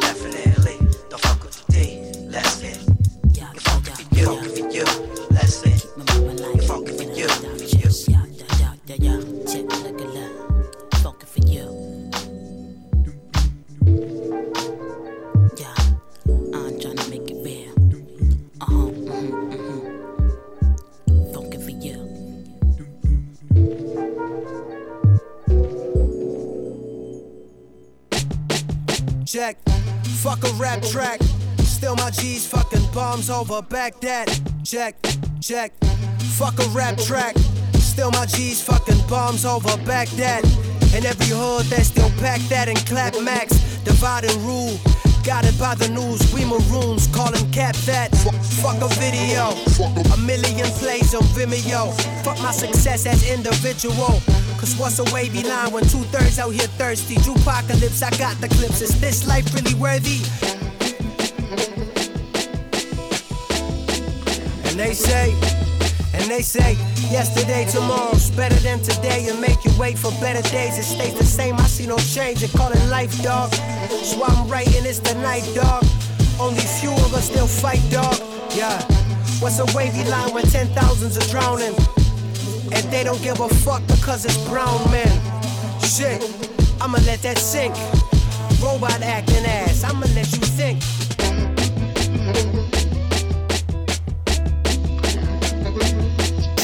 Fuck 30.26 30.42
a 30.42 30.52
rap 30.54 30.82
track. 30.82 31.20
Still 31.58 31.94
my 31.94 32.10
G's 32.10 32.48
fucking 32.48 32.84
bombs 32.92 33.30
over 33.30 33.62
Baghdad. 33.62 34.28
Check, 34.64 34.96
check, 35.40 35.72
fuck 36.36 36.58
a 36.58 36.68
rap 36.70 36.98
track. 36.98 37.36
Still 37.74 38.10
my 38.10 38.26
G's 38.26 38.60
fucking 38.60 39.06
bombs 39.08 39.44
over 39.44 39.76
Baghdad. 39.84 40.44
In 40.96 41.06
every 41.06 41.28
hood 41.28 41.66
that 41.66 41.84
still 41.84 42.10
pack 42.18 42.40
that 42.48 42.68
and 42.68 42.78
clap 42.86 43.14
max. 43.22 43.54
Divide 43.84 44.24
and 44.24 44.36
rule. 44.42 44.76
Guided 45.22 45.56
by 45.60 45.76
the 45.76 45.88
news, 45.90 46.20
we 46.34 46.44
maroons, 46.44 47.06
call 47.06 47.32
him 47.32 47.50
cap 47.52 47.76
that. 47.86 48.10
Fuck 48.62 48.82
a 48.82 48.88
video, 48.98 49.54
a 50.12 50.16
million 50.26 50.66
plays 50.78 51.14
on 51.14 51.22
Vimeo. 51.34 51.94
Fuck 52.24 52.40
my 52.42 52.50
success 52.50 53.06
as 53.06 53.30
individual. 53.30 54.20
Cause 54.58 54.76
what's 54.76 54.98
a 54.98 55.14
wavy 55.14 55.42
line 55.42 55.72
when 55.72 55.84
two 55.84 56.02
thirds 56.10 56.38
out 56.38 56.50
here 56.50 56.68
thirsty? 56.78 57.16
Apocalypse, 57.46 58.02
I 58.02 58.10
got 58.18 58.40
the 58.40 58.48
clips. 58.48 58.82
Is 58.82 59.00
this 59.00 59.26
life 59.26 59.54
really 59.54 59.74
worthy? 59.74 60.18
And 64.68 64.78
they 64.78 64.92
say, 64.92 65.32
and 66.12 66.24
they 66.30 66.42
say, 66.42 66.72
yesterday, 67.10 67.66
tomorrow's 67.70 68.30
better 68.32 68.56
than 68.56 68.80
today. 68.80 69.28
And 69.30 69.40
make 69.40 69.64
you 69.64 69.70
wait 69.78 69.96
for 69.96 70.10
better 70.20 70.42
days. 70.50 70.76
It 70.76 70.84
stays 70.84 71.16
the 71.16 71.24
same, 71.24 71.54
I 71.54 71.66
see 71.66 71.86
no 71.86 71.96
change. 71.98 72.42
And 72.42 72.52
call 72.52 72.72
it 72.72 72.84
life, 72.88 73.22
dog. 73.22 73.54
So 73.54 74.24
I'm 74.24 74.48
writing 74.48 74.84
it's 74.84 74.98
the 74.98 75.14
night, 75.22 75.48
dog. 75.54 75.84
Only 76.40 76.60
few 76.60 76.90
of 76.90 77.14
us 77.14 77.26
still 77.26 77.46
fight, 77.46 77.82
dog. 77.90 78.16
Yeah. 78.54 78.82
What's 79.40 79.58
a 79.60 79.66
wavy 79.76 80.04
line 80.10 80.34
when 80.34 80.44
10,000s 80.44 81.16
are 81.16 81.30
drowning? 81.30 81.95
And 82.72 82.84
they 82.92 83.04
don't 83.04 83.22
give 83.22 83.40
a 83.40 83.48
fuck 83.48 83.86
because 83.86 84.24
it's 84.24 84.38
brown 84.48 84.90
men. 84.90 85.08
Shit, 85.80 86.22
I'ma 86.80 86.98
let 87.06 87.22
that 87.22 87.38
sink. 87.38 87.74
Robot 88.62 89.02
acting 89.02 89.44
ass, 89.44 89.84
I'ma 89.84 90.06
let 90.14 90.30
you 90.32 90.44
think. 90.58 90.80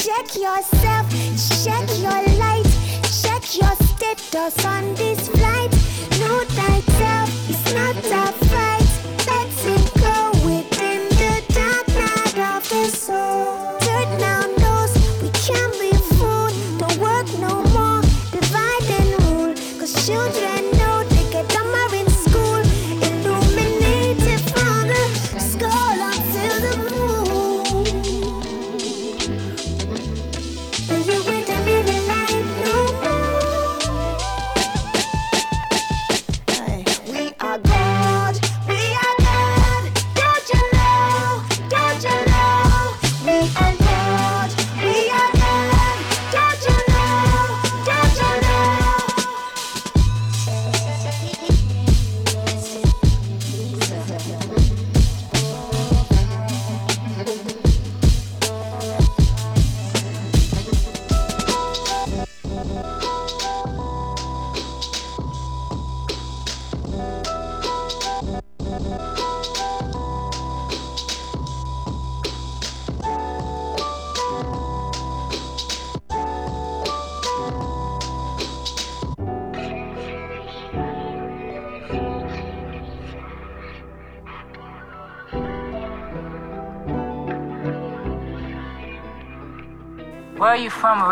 Check 0.03 0.35
yourself, 0.35 1.05
check 1.63 1.87
your 1.99 2.21
light, 2.37 2.67
check 3.21 3.43
your 3.55 3.75
status 3.75 4.65
on 4.65 4.93
this 4.95 5.29
flight. 5.29 5.71
No 6.19 6.43
thyself, 6.45 7.29
it's 7.49 7.73
not 7.73 7.95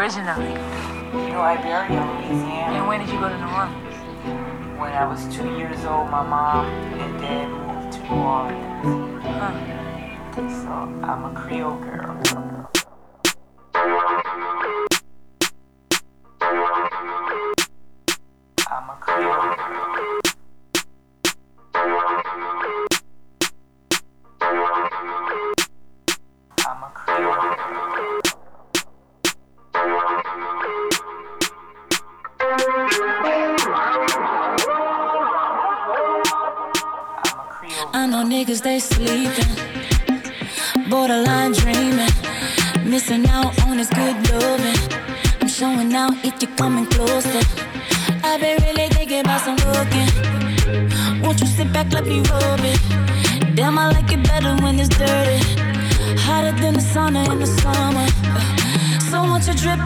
are 0.02 0.06
you 0.06 0.10
originally? 0.10 0.54
New 1.14 1.38
Iberia, 1.38 1.90
Louisiana. 1.90 2.78
And 2.78 2.88
when 2.88 3.02
did 3.02 3.10
you 3.10 3.20
go 3.20 3.30
to 3.30 3.38
New 3.38 3.46
Orleans? 3.46 4.80
When 4.80 4.92
I 4.94 5.06
was 5.06 5.24
two 5.36 5.56
years 5.58 5.86
old, 5.86 6.10
my 6.10 6.24
mom 6.24 6.66
and 6.66 7.22
dad 7.22 7.48
moved 7.50 7.94
to 7.94 8.00
New 8.02 8.16
Orleans. 8.16 9.24
Huh. 9.24 10.34
So 10.64 10.72
I'm 11.06 11.26
a 11.26 11.34
Creole 11.36 11.78
girl. 11.78 12.81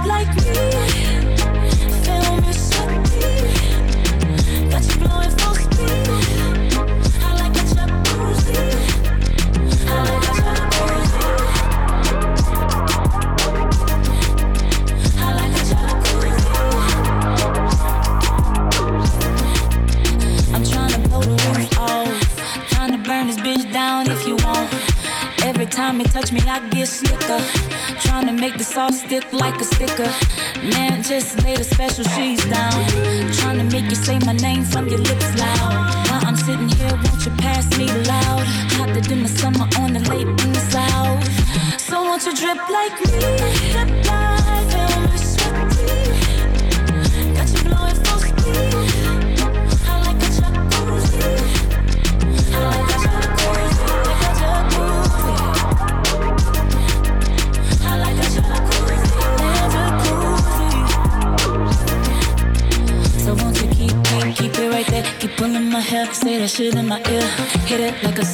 Like 0.05 0.44
shit 66.55 66.75
in 66.75 66.87
my 66.87 67.01
ear. 67.11 67.27
Hit 67.67 67.81
it 67.81 68.01
like 68.01 68.17
a 68.17 68.24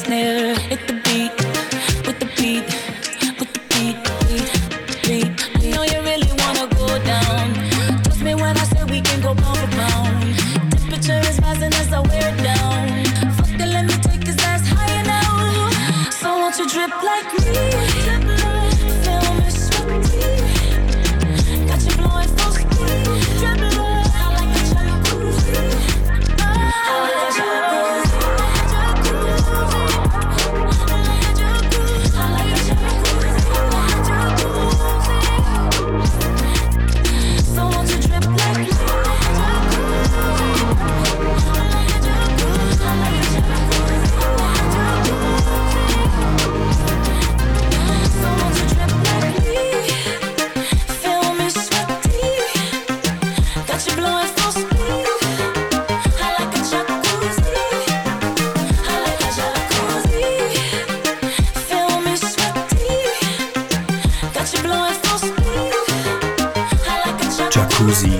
Jacuzzi 67.82 68.12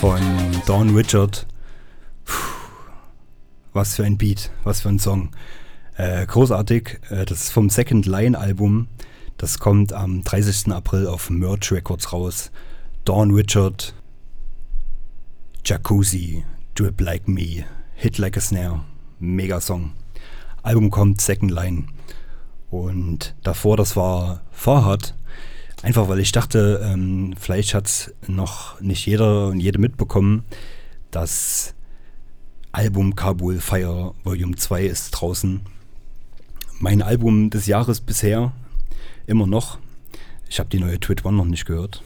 von 0.00 0.22
Dawn 0.64 0.96
Richard. 0.96 1.46
Puh, 2.24 2.32
was 3.74 3.96
für 3.96 4.04
ein 4.04 4.16
Beat, 4.16 4.50
was 4.64 4.80
für 4.80 4.88
ein 4.88 4.98
Song. 4.98 5.32
Äh, 5.98 6.24
großartig. 6.24 6.98
Äh, 7.10 7.26
das 7.26 7.42
ist 7.42 7.50
vom 7.50 7.68
Second 7.68 8.06
Line 8.06 8.38
Album. 8.38 8.88
Das 9.36 9.58
kommt 9.58 9.92
am 9.92 10.24
30. 10.24 10.72
April 10.72 11.08
auf 11.08 11.28
Merch 11.28 11.70
Records 11.72 12.10
raus. 12.10 12.50
Dawn 13.04 13.32
Richard. 13.32 13.94
Jacuzzi. 15.66 16.42
Drip 16.74 17.02
Like 17.02 17.28
Me. 17.28 17.66
Hit 17.96 18.16
Like 18.16 18.38
a 18.38 18.40
Snare. 18.40 18.82
Mega 19.18 19.60
Song. 19.60 19.92
Album 20.62 20.88
kommt 20.88 21.20
Second 21.20 21.50
Line. 21.50 21.84
Und 22.70 23.34
davor, 23.42 23.76
das 23.76 23.94
war 23.94 24.40
Farhad. 24.52 25.17
Einfach 25.82 26.08
weil 26.08 26.18
ich 26.18 26.32
dachte, 26.32 26.80
ähm, 26.82 27.34
vielleicht 27.38 27.74
hat 27.74 27.86
es 27.86 28.14
noch 28.26 28.80
nicht 28.80 29.06
jeder 29.06 29.48
und 29.48 29.60
jede 29.60 29.78
mitbekommen. 29.78 30.44
Das 31.10 31.74
Album 32.72 33.14
Kabul 33.14 33.60
Fire 33.60 34.12
Volume 34.24 34.56
2 34.56 34.86
ist 34.86 35.10
draußen. 35.12 35.60
Mein 36.80 37.00
Album 37.00 37.50
des 37.50 37.66
Jahres 37.66 38.00
bisher. 38.00 38.52
Immer 39.26 39.46
noch. 39.46 39.78
Ich 40.48 40.58
habe 40.58 40.68
die 40.68 40.80
neue 40.80 40.98
Twit 40.98 41.24
One 41.24 41.36
noch 41.36 41.44
nicht 41.44 41.64
gehört. 41.64 42.02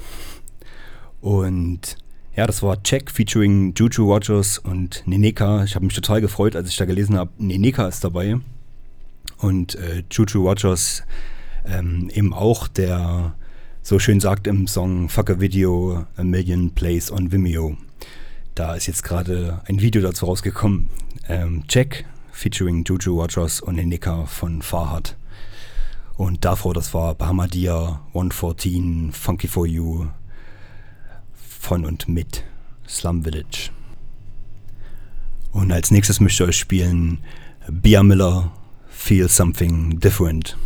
Und 1.21 1.97
ja, 2.37 2.47
das 2.47 2.63
war 2.63 2.83
Check 2.83 3.11
featuring 3.11 3.73
Juju 3.75 4.13
Rogers 4.13 4.59
und 4.59 5.03
Neneka. 5.07 5.65
Ich 5.65 5.75
habe 5.75 5.85
mich 5.85 5.95
total 5.95 6.21
gefreut, 6.21 6.57
als 6.57 6.69
ich 6.69 6.77
da 6.77 6.85
gelesen 6.85 7.17
habe, 7.17 7.31
Neneka 7.39 7.87
ist 7.89 8.05
dabei. 8.05 8.39
Und 9.39 9.77
äh, 9.77 10.05
Juju 10.11 10.47
Rogers 10.47 11.05
ähm, 11.65 12.11
eben 12.13 12.35
auch, 12.35 12.69
der 12.69 13.35
so 13.85 13.99
schön 13.99 14.21
sagt 14.21 14.47
im 14.47 14.69
Song 14.69 15.09
Fuck 15.09 15.31
a 15.31 15.41
Video, 15.41 16.07
a 16.17 16.23
Million 16.23 16.71
Plays 16.71 17.11
on 17.11 17.33
Vimeo. 17.33 17.77
Da 18.55 18.77
ist 18.77 18.87
jetzt 18.87 19.03
gerade 19.03 19.61
ein 19.67 19.81
Video 19.81 20.01
dazu 20.01 20.27
rausgekommen. 20.27 20.89
Ähm, 21.29 21.67
Check 21.67 22.05
featuring 22.31 22.85
Juju 22.85 23.21
Rogers 23.21 23.61
und 23.61 23.75
Neneka 23.75 24.27
von 24.27 24.63
Farhad. 24.63 25.17
Und 26.17 26.45
davor, 26.45 26.75
das 26.75 26.95
war 26.95 27.17
Bahamadia, 27.17 28.01
114, 28.09 29.11
Funky 29.13 29.49
for 29.49 29.67
You, 29.67 30.07
von 31.35 31.85
und 31.85 32.09
mit 32.09 32.45
Slum 32.87 33.25
Village. 33.25 33.71
Und 35.51 35.73
als 35.73 35.91
nächstes 35.91 36.21
möchte 36.21 36.45
ich 36.45 36.49
euch 36.51 36.59
spielen 36.59 37.19
Bia 37.69 38.05
Miller, 38.05 38.53
Feel 38.89 39.29
Something 39.29 39.99
Different. 39.99 40.57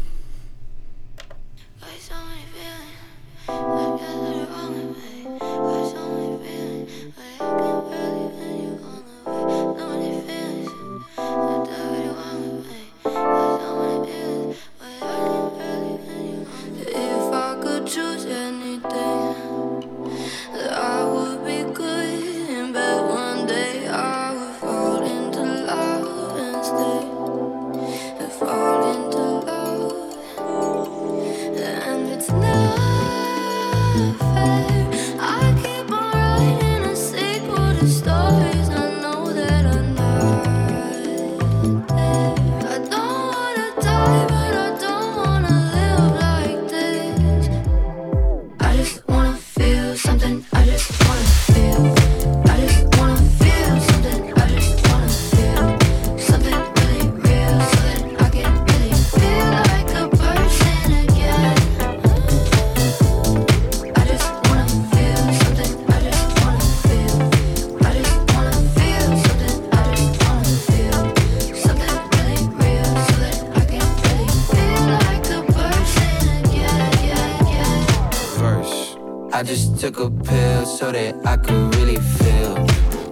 Took 79.93 80.01
a 80.01 80.11
pill 80.25 80.67
so 80.67 80.91
that 80.91 81.15
I 81.25 81.37
could 81.37 81.75
really 81.77 82.01
feel. 82.19 82.55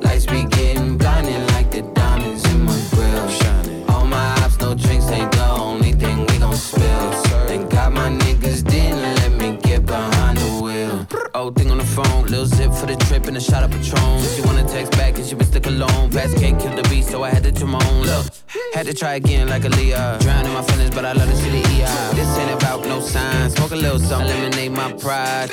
Lights 0.01 0.27
be 0.27 0.43
getting 0.57 0.99
blinding 0.99 1.47
like 1.55 1.70
the 1.70 1.83
diamonds 1.95 2.45
in 2.53 2.64
my 2.64 2.77
grill. 2.91 3.29
Shining. 3.29 3.89
All 3.91 4.05
my 4.05 4.27
ops, 4.43 4.59
no 4.59 4.75
drinks 4.75 5.09
ain't 5.11 5.31
the 5.31 5.49
only 5.51 5.93
thing 5.93 6.27
we 6.27 6.37
gon' 6.39 6.57
spill. 6.57 7.12
Thank 7.47 7.70
God 7.70 7.93
my 7.93 8.09
niggas 8.09 8.64
didn't 8.68 9.03
let 9.20 9.33
me 9.41 9.57
get 9.62 9.87
behind 9.87 10.39
the 10.39 10.51
wheel. 10.64 11.07
Old 11.37 11.55
thing 11.55 11.70
on 11.70 11.79
the 11.79 11.85
phone, 11.85 12.27
little 12.27 12.47
zip 12.47 12.72
for 12.72 12.87
the 12.87 12.97
trip 13.07 13.29
and 13.29 13.37
a 13.37 13.41
shot 13.41 13.62
of 13.62 13.70
Patron. 13.70 14.22
She 14.35 14.43
wanna 14.43 14.66
text 14.66 14.91
back 14.99 15.16
and 15.16 15.25
she 15.25 15.37
was 15.37 15.47
stuck 15.47 15.66
alone. 15.66 16.11
Fast 16.11 16.37
cake 16.39 16.59
killed 16.59 16.77
the 16.77 16.89
beat, 16.89 17.05
so 17.05 17.22
I 17.22 17.31
had 17.31 17.45
to 17.45 17.53
Timon. 17.53 18.03
Look, 18.03 18.27
had 18.75 18.87
to 18.87 18.95
try 18.95 19.14
again 19.14 19.49
like 19.49 19.64
a 19.64 19.68
Leah. 19.68 20.18
Drowning 20.22 20.53
my 20.53 20.62
feelings, 20.62 20.91
but 20.91 21.05
I 21.05 21.12
love 21.12 21.31
to 21.31 21.37
see 21.37 21.51
the 21.51 21.62
EI. 21.75 22.14
This 22.16 22.37
ain't 22.37 22.51
about 22.61 22.85
no 22.85 22.99
signs. 23.01 23.55
Smoke 23.55 23.70
a 23.70 23.77
little 23.77 24.01
something, 24.01 24.29
eliminate 24.29 24.72
my 24.72 24.93
pride. 24.95 25.51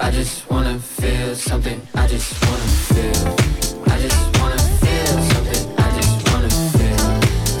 I 0.00 0.10
just 0.10 0.50
wanna 0.50 0.76
feel 0.78 1.36
something. 1.36 1.80
I 1.94 2.06
just 2.08 2.32
wanna 2.44 2.68
feel. 2.90 3.36
I 3.86 3.98
just 4.00 4.40
wanna 4.40 4.58
feel 4.82 5.22
something. 5.32 5.78
I 5.78 5.90
just 6.00 6.32
wanna 6.32 6.50
feel 6.74 6.98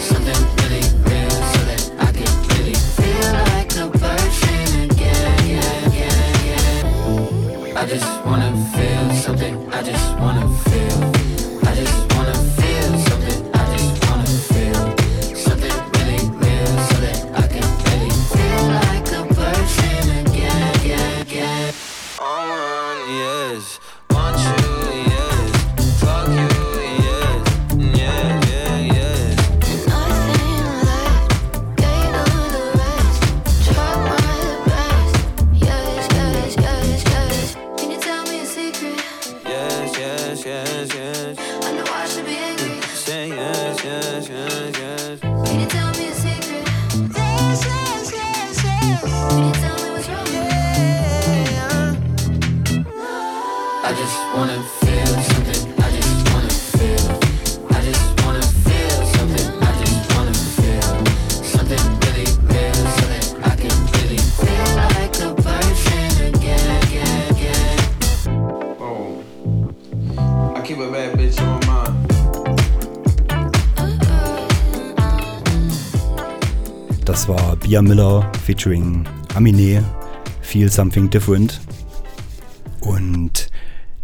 something 0.00 0.40
really 0.58 0.82
real 1.06 1.30
so 1.30 1.60
that 1.70 1.92
I 2.00 2.10
can 2.10 2.32
really 2.48 2.74
feel 2.74 3.32
like 3.48 3.76
a 3.76 3.86
again, 4.84 4.90
again, 4.90 5.78
again. 5.86 7.76
I 7.76 7.86
just 7.86 8.24
wanna 8.26 8.50
feel 8.74 9.14
something. 9.14 9.72
I 9.72 9.82
just 9.82 10.18
wanna 10.18 10.48
feel. 10.48 11.13
Bia 77.74 77.82
Miller 77.82 78.30
featuring 78.44 79.04
Aminé, 79.34 79.82
Feel 80.42 80.70
Something 80.70 81.10
Different. 81.10 81.60
Und 82.78 83.48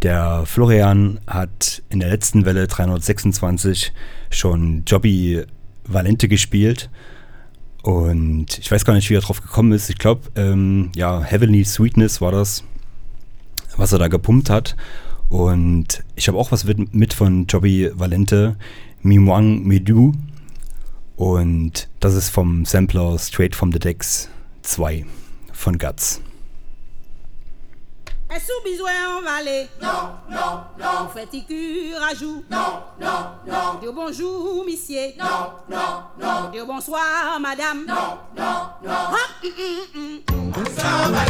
der 0.01 0.43
Florian 0.45 1.21
hat 1.25 1.81
in 1.87 2.01
der 2.01 2.09
letzten 2.09 2.43
Welle 2.43 2.67
326 2.67 3.93
schon 4.29 4.83
Jobby 4.85 5.45
Valente 5.85 6.27
gespielt. 6.27 6.89
Und 7.81 8.59
ich 8.59 8.69
weiß 8.69 8.83
gar 8.83 8.93
nicht, 8.93 9.09
wie 9.09 9.15
er 9.15 9.21
drauf 9.21 9.41
gekommen 9.41 9.71
ist. 9.71 9.89
Ich 9.89 9.97
glaube, 9.97 10.23
ähm, 10.35 10.91
ja, 10.93 11.21
Heavenly 11.21 11.63
Sweetness 11.63 12.19
war 12.19 12.33
das, 12.33 12.65
was 13.77 13.93
er 13.93 13.99
da 13.99 14.09
gepumpt 14.09 14.49
hat. 14.49 14.75
Und 15.29 16.03
ich 16.17 16.27
habe 16.27 16.37
auch 16.37 16.51
was 16.51 16.65
mit, 16.65 16.93
mit 16.93 17.13
von 17.13 17.45
Jobby 17.47 17.89
Valente, 17.93 18.57
Mimwang 19.01 19.63
Medu. 19.63 20.11
Und 21.21 21.87
das 21.99 22.15
ist 22.15 22.29
vom 22.29 22.65
Sampler 22.65 23.19
Straight 23.19 23.55
from 23.55 23.71
the 23.71 23.77
Decks 23.77 24.27
2 24.63 25.05
von 25.53 25.77
Guts. 25.77 26.19
Est-ce 28.27 28.51
besoin 28.63 29.19
en 29.19 29.21
vallée 29.21 29.67
Non, 29.79 30.17
non, 30.31 30.63
non. 30.79 31.03
Vous 31.05 31.13
faites 31.13 31.45
cure 31.45 32.01
à 32.01 32.15
jour 32.15 32.41
Non, 32.49 32.81
non, 32.99 33.35
non. 33.45 33.79
Dire 33.79 33.93
bonjour, 33.93 34.65
monsieur 34.65 35.13
Non, 35.19 35.51
non, 35.69 36.05
non. 36.19 36.49
Dire 36.51 36.65
bonsoir, 36.65 37.39
madame 37.39 37.85
Non, 37.85 38.17
non, 38.35 38.71
non. 38.83 38.91
Hop, 39.11 39.43
hum, 39.43 39.51
hum, 39.93 40.21
hum. 40.27 40.55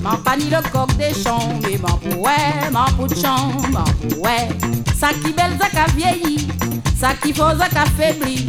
Mon 0.00 0.16
pas 0.18 0.36
le 0.36 0.70
coq 0.70 0.96
des 0.96 1.12
champs 1.12 1.58
Mais 1.62 1.78
mon 1.78 1.96
pouet, 1.98 2.70
mon 2.72 2.84
pou 2.96 3.06
de 3.06 3.14
champ 3.18 3.52
Mon 3.70 4.08
pouet 4.08 4.48
Ça 4.98 5.08
qui 5.08 5.32
belle, 5.32 5.56
ça 5.60 5.68
qui 5.68 5.78
a 5.78 5.86
vieilli 5.96 6.48
Ça 6.98 7.14
qui 7.20 7.32
faut, 7.32 7.56
ça 7.58 7.68
qui 7.68 7.78
a 7.78 7.86
faibli. 7.86 8.46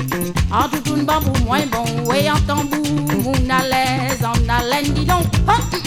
En 0.52 0.68
tout 0.70 0.96
une 0.96 1.06
bon 1.06 1.22
pour 1.22 1.46
moins 1.46 1.66
bon 1.72 2.12
Et 2.14 2.30
en 2.30 2.40
tambour, 2.48 2.86
mon 3.24 3.34
à 3.50 3.64
l'aise 3.64 4.24
En 4.24 4.50
haleine, 4.50 4.94
dis 4.94 5.06
donc. 5.06 5.26
Hop, 5.48 5.80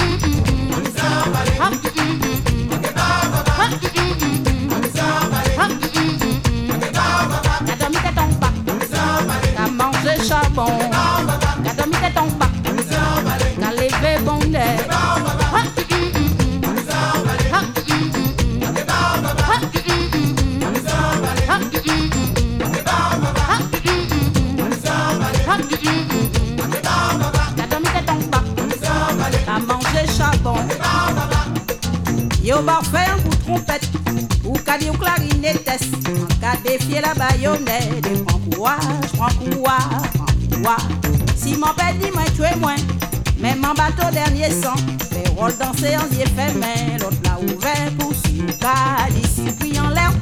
barre 32.62 32.84
fait 32.84 33.10
un 33.10 33.18
coup 33.22 33.30
de 33.30 33.42
trompette 33.42 33.88
Ou 34.44 34.52
cadet 34.52 34.90
ou 34.90 34.94
clarinette 34.94 35.64
Cadet 35.64 36.78
défier 36.78 37.00
la 37.00 37.14
baïonnette 37.14 38.24
Prends 38.26 38.38
courage, 38.38 38.78
prends 39.16 39.50
courage, 39.50 40.10
prends 40.14 40.56
courage 40.56 40.82
Si 41.36 41.56
mon 41.56 41.72
père 41.74 41.94
dit 42.00 42.10
moi 42.12 42.24
tu 42.34 42.42
es 42.42 42.56
moins. 42.56 42.76
Même 43.38 43.64
en 43.64 43.74
bateau 43.74 44.12
dernier 44.12 44.50
sang 44.50 44.76
Fais 45.10 45.28
rôle 45.30 45.56
danser 45.58 45.96
en 45.96 46.06
vie 46.06 46.24
fait 46.36 46.98
L'autre 46.98 47.16
l'a 47.24 47.38
ouvert 47.40 47.92
pour 47.98 48.12
si 48.14 48.42
ou 48.42 48.46
cadet 48.46 49.26
Si 49.26 49.80
en 49.80 49.88
l'air 49.88 50.12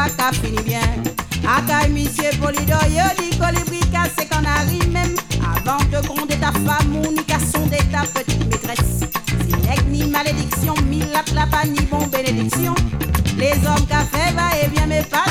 pa 0.00 0.08
ka 0.16 0.32
fini 0.32 0.62
bien. 0.64 1.02
Akay 1.44 1.88
misye 1.92 2.30
polido 2.40 2.78
yo 2.96 3.06
di 3.18 3.36
kolibri 3.36 3.80
kase 3.92 4.24
kan 4.30 4.46
ari 4.46 4.80
mem 4.88 5.12
Avant 5.52 5.84
de 5.92 6.00
gronder 6.06 6.38
ta 6.40 6.52
femme 6.64 6.96
ou 6.96 7.12
ni 7.12 7.22
qu'à 7.24 7.38
sonder 7.38 7.84
ta 7.92 8.02
petite 8.14 8.44
maîtresse. 8.50 9.04
Si 9.44 9.54
nèg 9.66 9.80
ni 9.90 10.04
malédiction, 10.04 10.74
mille 10.88 11.10
la 11.12 11.22
plapa 11.22 11.66
ni 11.66 11.80
bon 11.90 12.06
bénédiction. 12.06 12.74
Les 13.36 13.56
hommes 13.68 13.86
qu'a 13.88 14.04
fait 14.12 14.32
va 14.36 14.48
et 14.62 14.68
bien 14.68 14.86
mais 14.86 15.02
pas 15.02 15.29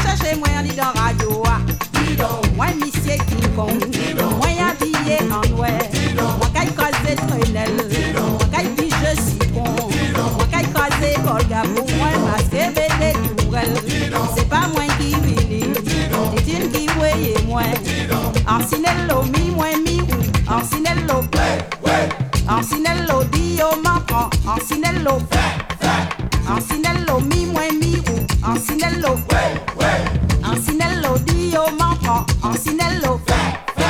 Orsinello, 18.71 19.23
mi 19.23 19.49
moins 19.55 19.77
mi 19.83 19.99
ou. 19.99 20.53
Orsinello, 20.53 21.21
ouais, 21.33 21.57
ouais. 21.83 22.09
Orsinello, 22.47 23.23
dit 23.31 23.59
au 23.63 23.81
manquant. 23.81 24.29
Orsinello, 24.47 25.17
fait, 25.31 25.57
fait. 25.81 26.51
Orsinello, 26.53 27.19
mi 27.21 27.45
moins 27.47 27.71
mi 27.81 27.95
ou. 27.97 28.47
Orsinello, 28.47 29.15
ouais, 29.31 29.51
ouais. 29.79 30.47
Orsinello, 30.47 31.17
dit 31.25 31.55
au 31.57 31.71
manquant. 31.71 32.23
Orsinello, 32.43 33.19
fait, 33.25 33.81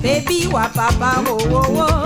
fait. 0.00 0.20
Baby, 0.24 0.46
wa 0.52 0.68
papa, 0.72 1.14
oh, 1.28 1.36
oh, 1.50 1.62
oh. 1.76 1.99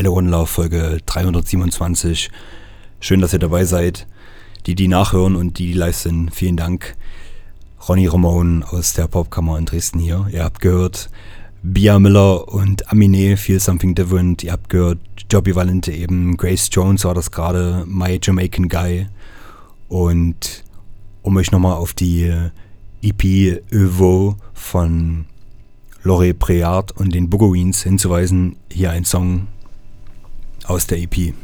Welle 0.00 0.12
One 0.12 0.46
Folge 0.46 0.96
327. 1.04 2.30
Schön, 3.00 3.20
dass 3.20 3.34
ihr 3.34 3.38
dabei 3.38 3.66
seid. 3.66 4.06
Die, 4.64 4.74
die 4.74 4.88
nachhören 4.88 5.36
und 5.36 5.58
die, 5.58 5.66
die 5.66 5.72
live 5.74 5.94
sind, 5.94 6.34
vielen 6.34 6.56
Dank. 6.56 6.96
Ronny 7.86 8.06
Ramon 8.06 8.62
aus 8.62 8.94
der 8.94 9.08
Popkammer 9.08 9.58
in 9.58 9.66
Dresden 9.66 9.98
hier. 9.98 10.26
Ihr 10.32 10.44
habt 10.44 10.62
gehört 10.62 11.10
Bia 11.62 11.98
Miller 11.98 12.48
und 12.48 12.90
Amine, 12.90 13.36
Feel 13.36 13.60
Something 13.60 13.94
Different. 13.94 14.42
Ihr 14.42 14.52
habt 14.52 14.70
gehört 14.70 15.00
Joby 15.30 15.54
Valente 15.54 15.92
eben, 15.92 16.38
Grace 16.38 16.70
Jones 16.72 17.04
war 17.04 17.12
das 17.12 17.30
gerade, 17.30 17.84
My 17.86 18.18
Jamaican 18.22 18.70
Guy. 18.70 19.06
Und 19.90 20.64
um 21.20 21.36
euch 21.36 21.52
nochmal 21.52 21.74
auf 21.74 21.92
die 21.92 22.34
EP 23.02 23.22
Evo 23.70 24.36
von 24.54 25.26
Lore 26.02 26.32
Preard 26.32 26.92
und 26.92 27.14
den 27.14 27.28
Boogereens 27.28 27.82
hinzuweisen, 27.82 28.56
hier 28.72 28.92
ein 28.92 29.04
Song 29.04 29.48
aus 30.70 30.86
der 30.86 30.98
EP. 30.98 31.34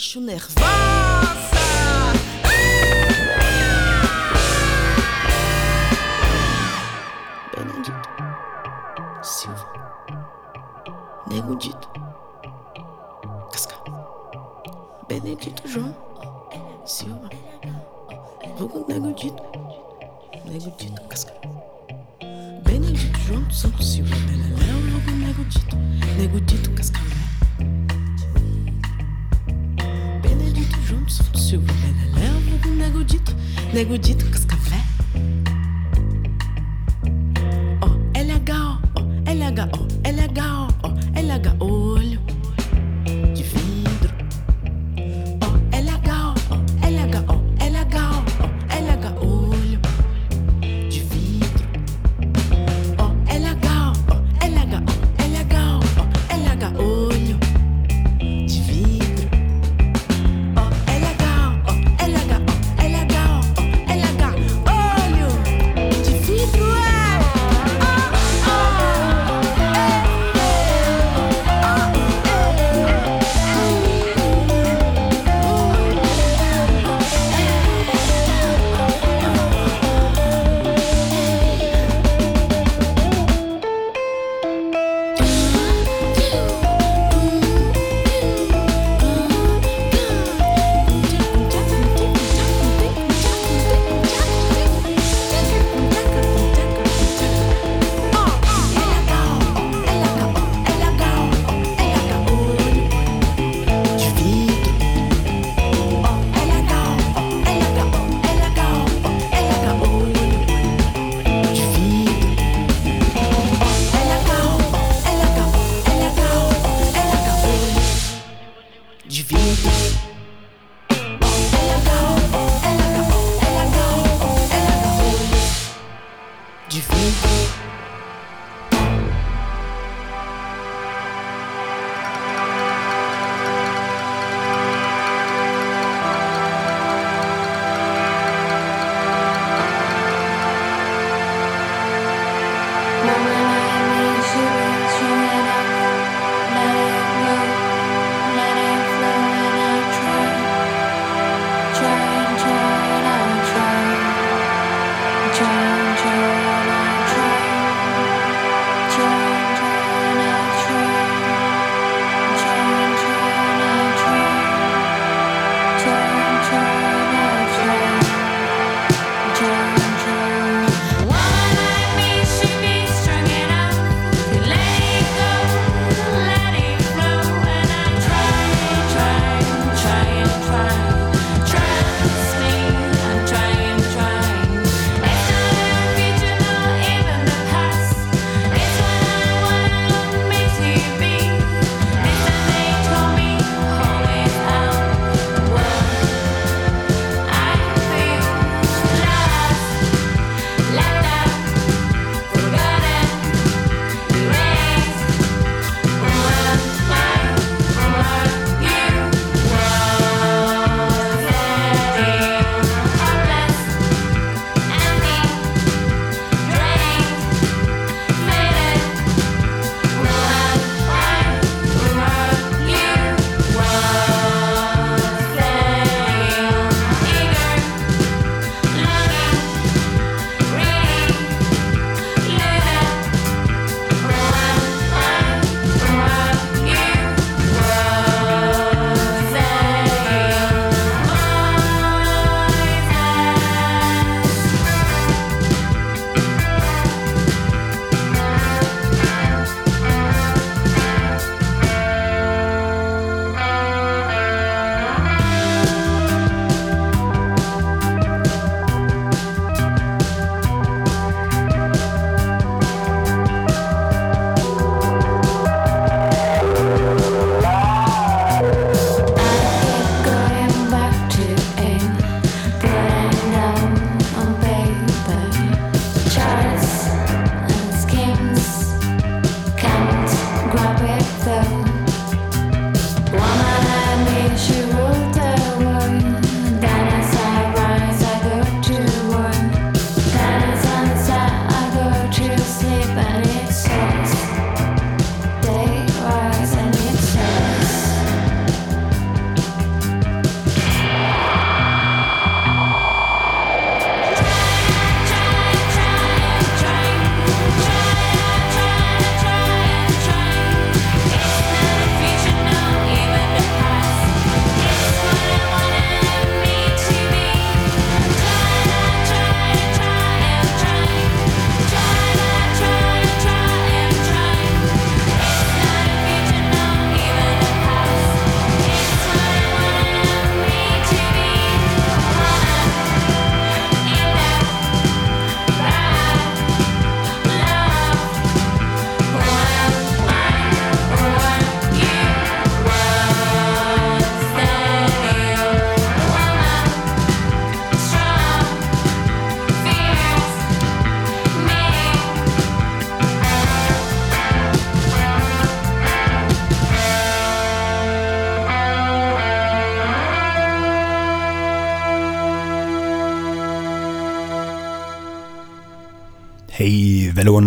eixo 0.00 0.18
nervoso. 0.18 0.69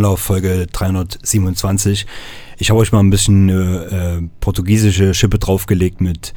Love 0.03 0.17
Folge 0.17 0.67
327. 0.67 2.05
Ich 2.57 2.69
habe 2.69 2.81
euch 2.81 2.91
mal 2.91 2.99
ein 2.99 3.09
bisschen 3.09 3.47
äh, 3.47 4.17
äh, 4.17 4.29
portugiesische 4.41 5.13
Schippe 5.13 5.39
draufgelegt 5.39 6.01
mit 6.01 6.33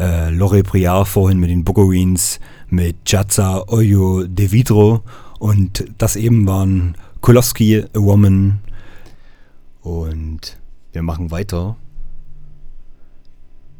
äh, 0.00 0.30
Lore 0.30 0.64
Briard 0.64 1.06
vorhin 1.06 1.38
mit 1.38 1.48
den 1.48 1.62
Bogoreens, 1.62 2.40
mit 2.70 2.96
Jazza 3.06 3.62
Oyo 3.68 4.24
de 4.24 4.50
Vidro 4.50 5.04
und 5.38 5.84
das 5.98 6.16
eben 6.16 6.44
waren 6.48 6.96
Koloski, 7.20 7.84
A 7.84 8.00
Woman 8.00 8.58
und 9.82 10.58
wir 10.90 11.02
machen 11.02 11.30
weiter 11.30 11.76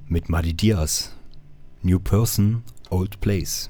mit 0.06 0.28
Madi 0.28 0.54
Diaz. 0.54 1.12
New 1.82 1.98
Person, 1.98 2.62
Old 2.90 3.20
Place. 3.20 3.68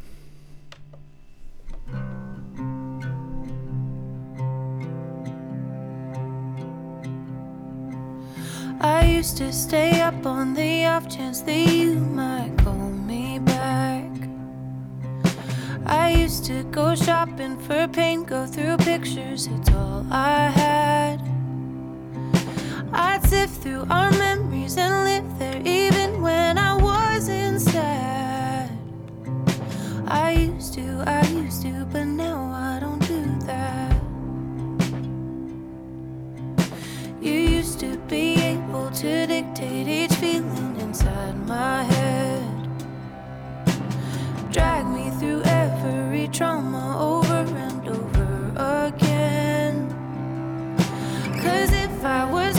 I 8.81 9.05
used 9.07 9.37
to 9.39 9.53
stay 9.53 10.01
up 10.01 10.25
on 10.25 10.55
the 10.55 10.87
off 10.87 11.09
chance 11.09 11.41
that 11.41 11.53
you 11.53 11.95
might 11.95 12.57
call 12.59 12.91
me 12.91 13.41
back. 13.41 14.09
I 15.85 16.11
used 16.11 16.45
to 16.45 16.63
go 16.65 16.95
shopping 16.95 17.59
for 17.59 17.89
paint, 17.89 18.29
go 18.29 18.47
through 18.47 18.77
pictures, 18.79 19.49
it's 19.49 19.71
all 19.71 20.07
I 20.13 20.49
had. 20.51 21.21
I'd 22.93 23.25
sift 23.25 23.63
through 23.63 23.85
our 23.91 24.13
memories 24.13 24.77
and 24.77 25.05
live 25.05 25.39
there 25.41 25.61
even 25.65 26.23
when 26.23 26.57
I 26.57 26.75
wasn't 26.77 27.61
sad. 27.61 28.71
I 30.07 30.33
used 30.33 30.75
to, 30.75 31.03
I 31.05 31.27
used 31.27 31.63
to, 31.63 31.85
but 31.93 32.05
now 32.05 32.53
I 32.53 32.79
don't 32.79 33.01
do 33.09 33.47
that. 33.47 33.88
You 37.29 37.35
used 37.35 37.79
to 37.81 37.99
be 38.09 38.37
able 38.41 38.91
to 38.91 39.27
dictate 39.27 39.87
each 39.87 40.15
feeling 40.15 40.81
inside 40.81 41.37
my 41.47 41.83
head. 41.83 42.69
Drag 44.51 44.87
me 44.87 45.11
through 45.19 45.43
every 45.43 46.29
trauma 46.29 46.97
over 46.99 47.45
and 47.67 47.87
over 47.87 48.87
again. 48.87 49.77
Cause 51.43 51.71
if 51.71 52.03
I 52.03 52.25
was 52.25 52.59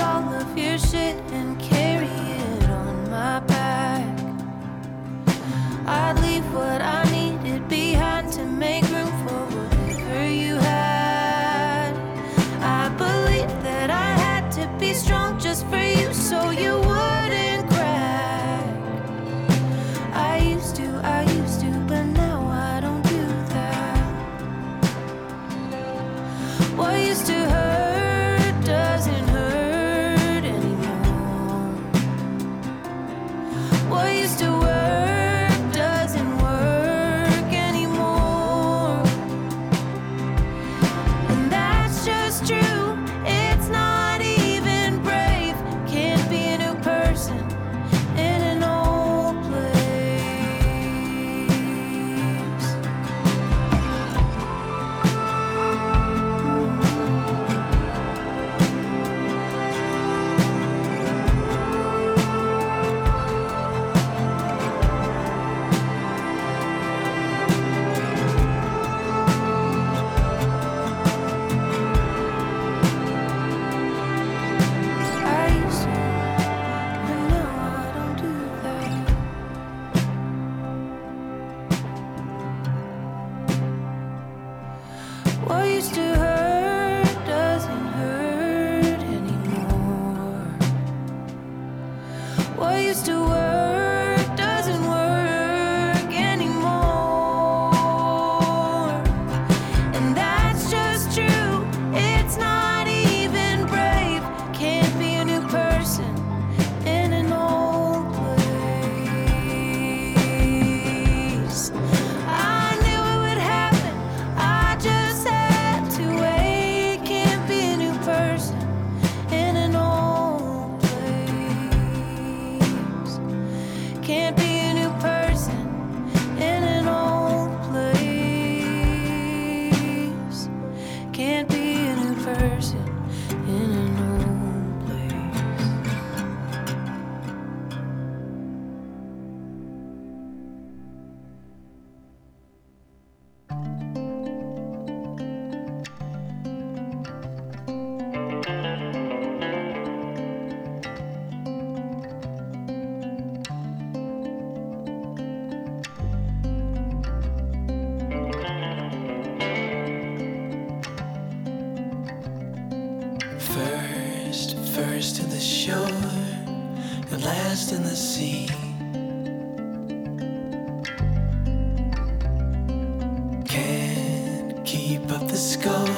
keep 174.91 175.11
up 175.13 175.25
the 175.25 175.37
score 175.37 175.95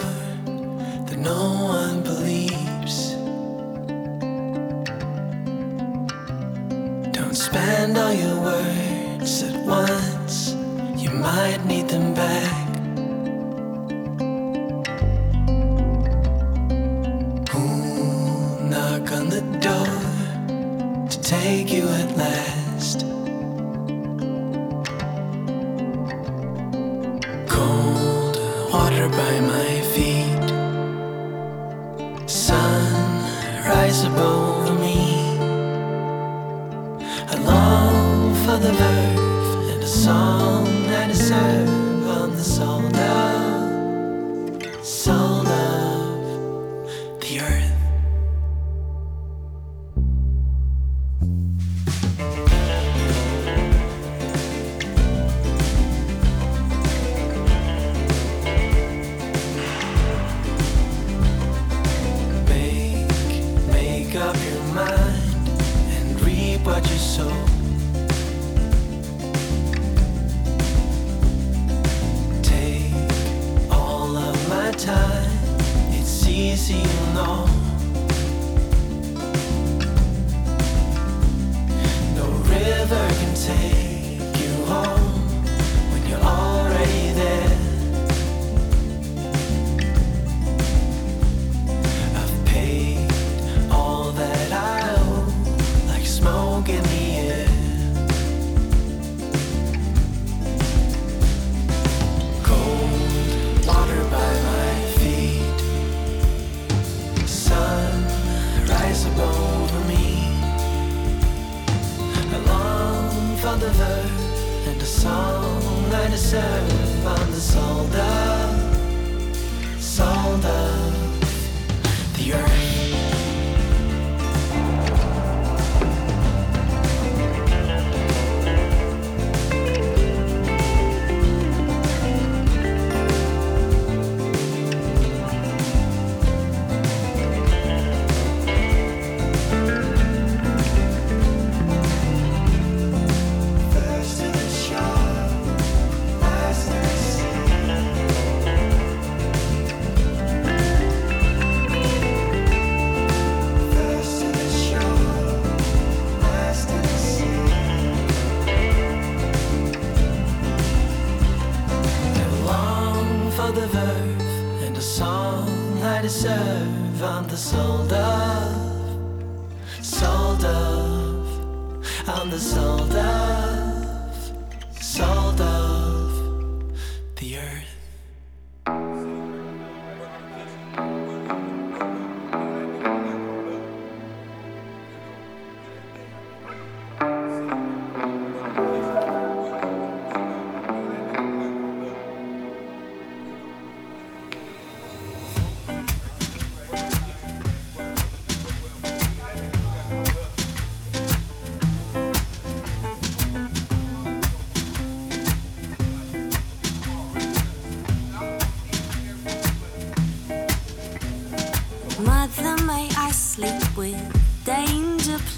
that 1.07 1.17
no 1.17 1.41
one 1.77 2.03
believes. 2.03 3.15
Don't 7.17 7.33
spend 7.33 7.97
all 7.97 8.13
your 8.13 8.39
words 8.41 9.41
at 9.41 9.65
once, 9.65 10.53
you 11.01 11.09
might 11.09 11.65
need. 11.65 11.82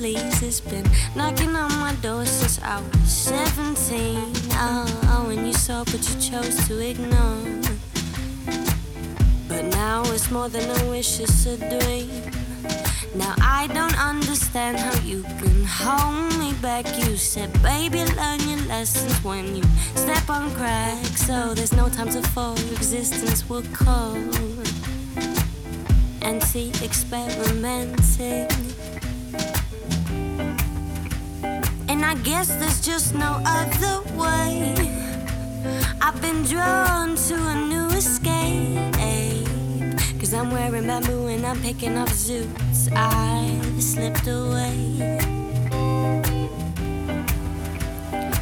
Please? 0.06 0.44
It's 0.44 0.60
been 0.60 0.86
knocking 1.15 1.56
on 1.56 1.72
my 1.80 1.95
door 1.95 2.26
since 2.26 2.61
I 2.61 2.80
was 2.80 3.11
17. 3.11 4.15
Oh, 4.52 4.86
oh, 5.10 5.23
when 5.27 5.48
you 5.48 5.53
saw, 5.53 5.84
but 5.84 6.02
you 6.07 6.15
chose 6.30 6.68
to 6.68 6.80
ignore. 6.80 7.41
But 9.48 9.64
now 9.82 10.03
it's 10.14 10.30
more 10.30 10.48
than 10.48 10.69
a 10.77 10.90
wish, 10.91 11.19
it's 11.19 11.48
a 11.48 11.57
dream. 11.57 12.22
Now 13.15 13.34
I 13.41 13.65
don't 13.73 13.98
understand 13.98 14.77
how 14.77 14.94
you 15.02 15.23
can 15.40 15.65
hold 15.65 16.38
me 16.38 16.53
back. 16.61 16.86
You 16.99 17.18
said, 17.18 17.52
baby, 17.64 18.06
learn 18.14 18.41
your 18.48 18.61
lessons 18.68 19.18
when 19.23 19.56
you 19.56 19.64
step 19.95 20.30
on 20.30 20.53
cracks. 20.53 21.26
So 21.26 21.56
there's 21.56 21.73
no 21.73 21.90
time 21.90 22.10
to 22.10 22.22
fall, 22.22 22.56
your 22.60 22.73
existence 22.73 23.49
will 23.49 23.64
call 23.73 24.15
anti-experimenting. 26.22 28.48
And 28.49 28.64
I 32.15 32.17
guess 32.19 32.47
there's 32.47 32.79
just 32.79 33.13
no 33.13 33.41
other 33.45 34.01
way. 34.15 34.73
I've 36.01 36.19
been 36.21 36.43
drawn 36.43 37.17
to 37.27 37.35
a 37.35 37.55
new 37.55 37.87
escape. 37.87 38.95
Cause 40.17 40.33
I'm 40.33 40.49
wearing 40.49 40.87
bamboo 40.87 41.27
and 41.27 41.45
I'm 41.45 41.59
picking 41.61 41.97
up 41.97 42.07
zoots. 42.07 42.89
I 42.95 43.59
slipped 43.81 44.27
away. 44.27 45.19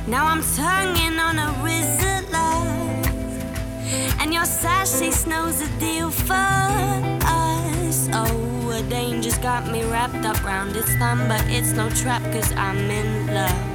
Now 0.08 0.28
I'm 0.28 0.44
tonguing 0.56 1.18
on 1.18 1.40
a 1.40 1.52
Rizzler. 1.66 2.62
And 4.22 4.32
your 4.32 4.46
sassy 4.46 5.10
snow's 5.10 5.62
a 5.62 5.80
deal 5.80 6.12
for 6.12 6.36
us. 6.36 8.08
Oh, 8.14 8.70
a 8.70 8.84
danger's 8.84 9.40
got 9.40 9.72
me 9.72 9.84
wrapped 9.86 10.26
up 10.26 10.44
round 10.44 10.76
its 10.76 10.83
but 11.04 11.44
it's 11.50 11.74
no 11.74 11.90
trap, 11.90 12.24
cause 12.32 12.54
I'm 12.54 12.90
in 12.90 13.28
love. 13.28 13.73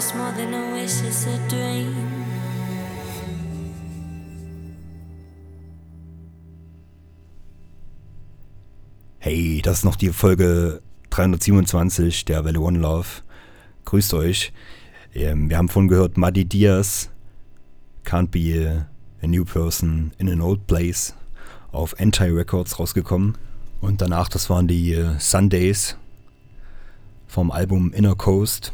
it's 0.00 0.14
more 0.14 0.32
than 0.32 0.54
a 0.54 0.72
wish, 0.72 1.02
it's 1.02 1.26
a 1.26 1.36
dream. 1.48 1.94
Hey, 9.18 9.60
das 9.62 9.78
ist 9.78 9.84
noch 9.84 9.96
die 9.96 10.08
Folge 10.08 10.80
327 11.10 12.24
der 12.24 12.46
Valley 12.46 12.56
One 12.56 12.78
Love. 12.78 13.08
Grüßt 13.84 14.14
euch. 14.14 14.54
Ähm, 15.14 15.50
wir 15.50 15.58
haben 15.58 15.68
vorhin 15.68 15.88
gehört, 15.88 16.16
Muddy 16.16 16.46
Diaz 16.46 17.10
can't 18.06 18.28
be 18.28 18.86
a 19.22 19.26
new 19.26 19.44
person 19.44 20.12
in 20.16 20.30
an 20.30 20.40
old 20.40 20.66
place 20.66 21.14
auf 21.72 21.94
Anti-Records 22.00 22.78
rausgekommen. 22.78 23.36
Und 23.82 24.00
danach, 24.00 24.28
das 24.30 24.48
waren 24.48 24.66
die 24.66 24.94
äh, 24.94 25.18
Sundays 25.18 25.98
vom 27.26 27.50
Album 27.50 27.92
Inner 27.92 28.14
Coast. 28.14 28.72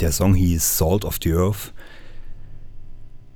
Der 0.00 0.12
Song 0.12 0.34
hieß 0.34 0.78
Salt 0.78 1.04
of 1.04 1.18
the 1.22 1.34
Earth. 1.34 1.74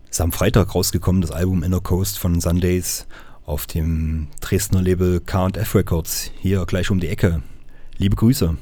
Ist 0.09 0.23
am 0.23 0.33
Freitag 0.33 0.75
rausgekommen, 0.75 1.21
das 1.21 1.31
Album 1.31 1.63
Inner 1.63 1.81
Coast 1.81 2.19
von 2.19 2.41
Sundays 2.41 3.07
auf 3.45 3.67
dem 3.67 4.29
Dresdner 4.41 4.81
Label 4.81 5.21
KF 5.21 5.75
Records, 5.75 6.31
hier 6.41 6.65
gleich 6.65 6.91
um 6.91 7.01
die 7.01 7.09
Ecke. 7.09 7.43
Liebe 7.99 8.17
Grüße. 8.17 8.57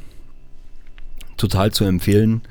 Total 1.36 1.70
zu 1.70 1.84
empfehlen. 1.84 2.42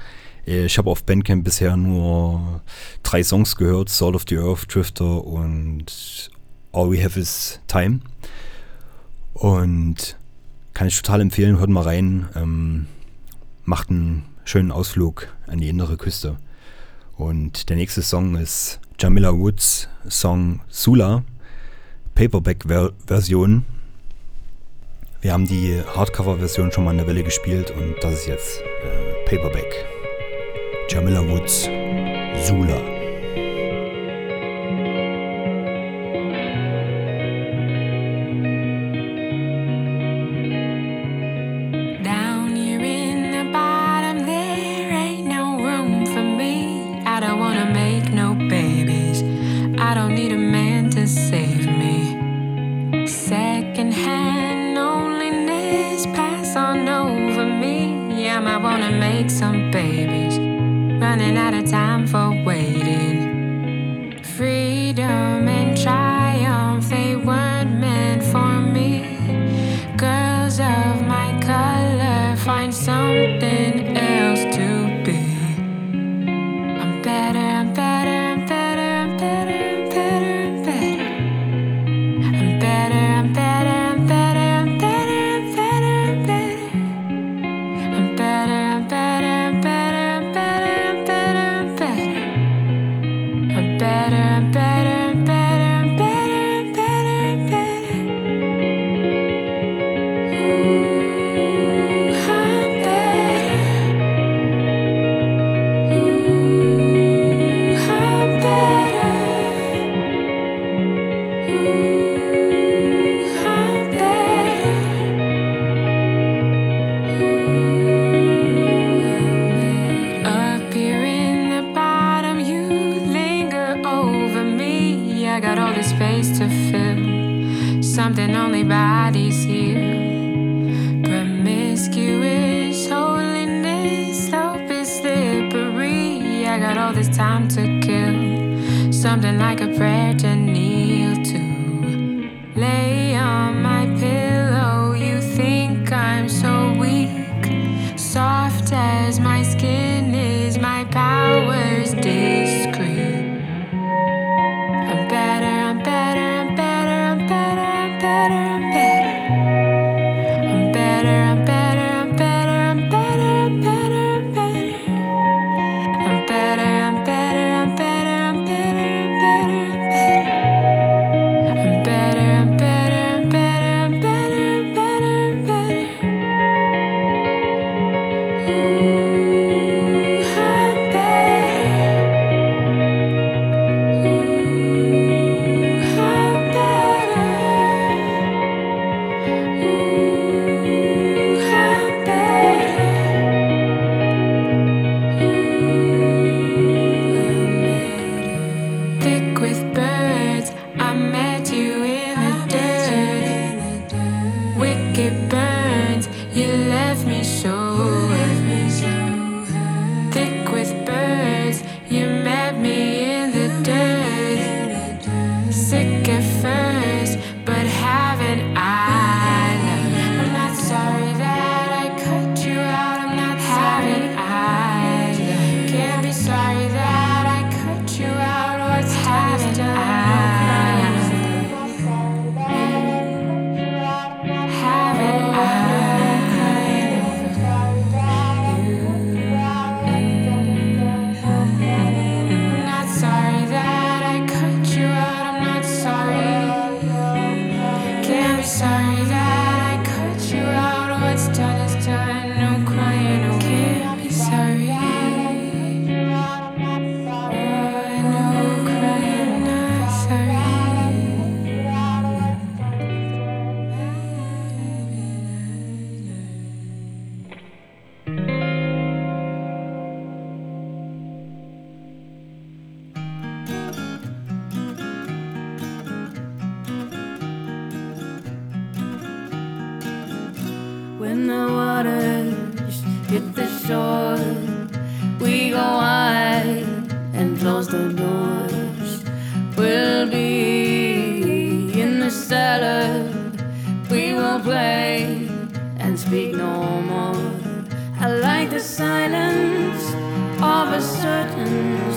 Äh, 0.47 0.67
ich 0.67 0.77
habe 0.77 0.89
auf 0.89 1.03
Bandcamp 1.03 1.43
bisher 1.43 1.75
nur 1.75 2.61
drei 3.03 3.21
Songs 3.21 3.57
gehört: 3.57 3.89
Salt 3.89 4.15
of 4.15 4.23
the 4.29 4.37
Earth, 4.37 4.73
Drifter 4.73 5.25
und 5.25 6.31
All 6.71 6.89
We 6.91 7.03
Have 7.03 7.19
Is 7.19 7.59
Time. 7.67 7.99
Und 9.33 10.17
kann 10.73 10.87
ich 10.87 10.95
total 10.95 11.19
empfehlen, 11.19 11.59
hört 11.59 11.69
mal 11.69 11.83
rein. 11.83 12.29
Ähm, 12.35 12.87
macht 13.65 13.89
einen 13.89 14.30
schönen 14.43 14.71
Ausflug 14.71 15.27
an 15.47 15.59
die 15.59 15.69
innere 15.69 15.97
Küste. 15.97 16.37
Und 17.17 17.69
der 17.69 17.75
nächste 17.77 18.01
Song 18.01 18.35
ist 18.35 18.79
Jamila 18.99 19.33
Woods 19.33 19.87
Song 20.09 20.61
Sula, 20.69 21.23
Paperback-Version. 22.15 23.65
Wir 25.21 25.33
haben 25.33 25.47
die 25.47 25.81
Hardcover-Version 25.95 26.71
schon 26.71 26.83
mal 26.83 26.91
in 26.91 26.97
der 26.97 27.07
Welle 27.07 27.23
gespielt 27.23 27.71
und 27.71 27.95
das 28.01 28.13
ist 28.13 28.27
jetzt 28.27 28.61
äh, 28.61 29.25
Paperback. 29.29 29.85
Jamila 30.89 31.21
Woods 31.27 31.69
Sula. 32.45 32.90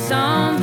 song. 0.08 0.53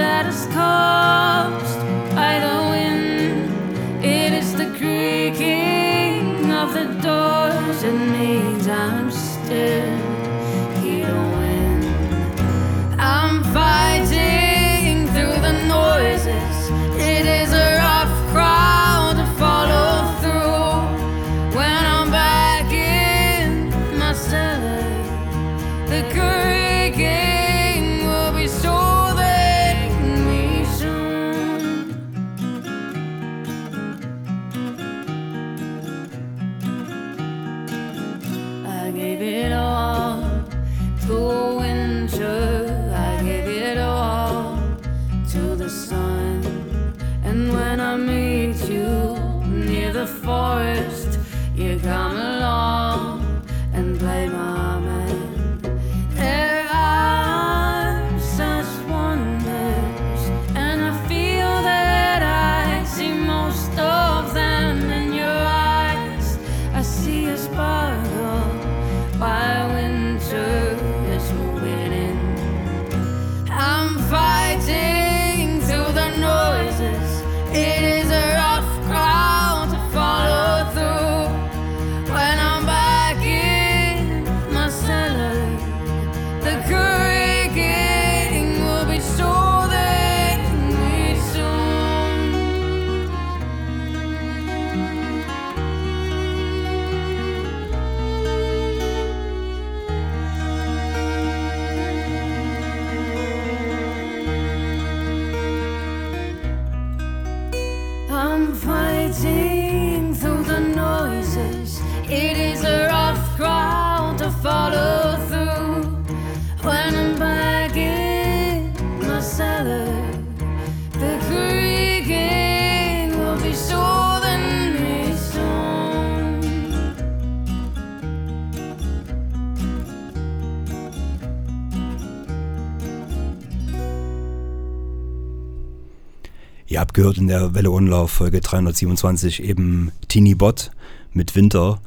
Gehört 136.93 137.17
in 137.17 137.27
der 137.27 137.53
Welle 137.53 137.71
Unlauf 137.71 138.11
Folge 138.11 138.41
327 138.41 139.43
eben 139.43 139.91
Teeny 140.07 140.35
Bot 140.35 140.71
mit 141.13 141.35
Winter 141.35 141.79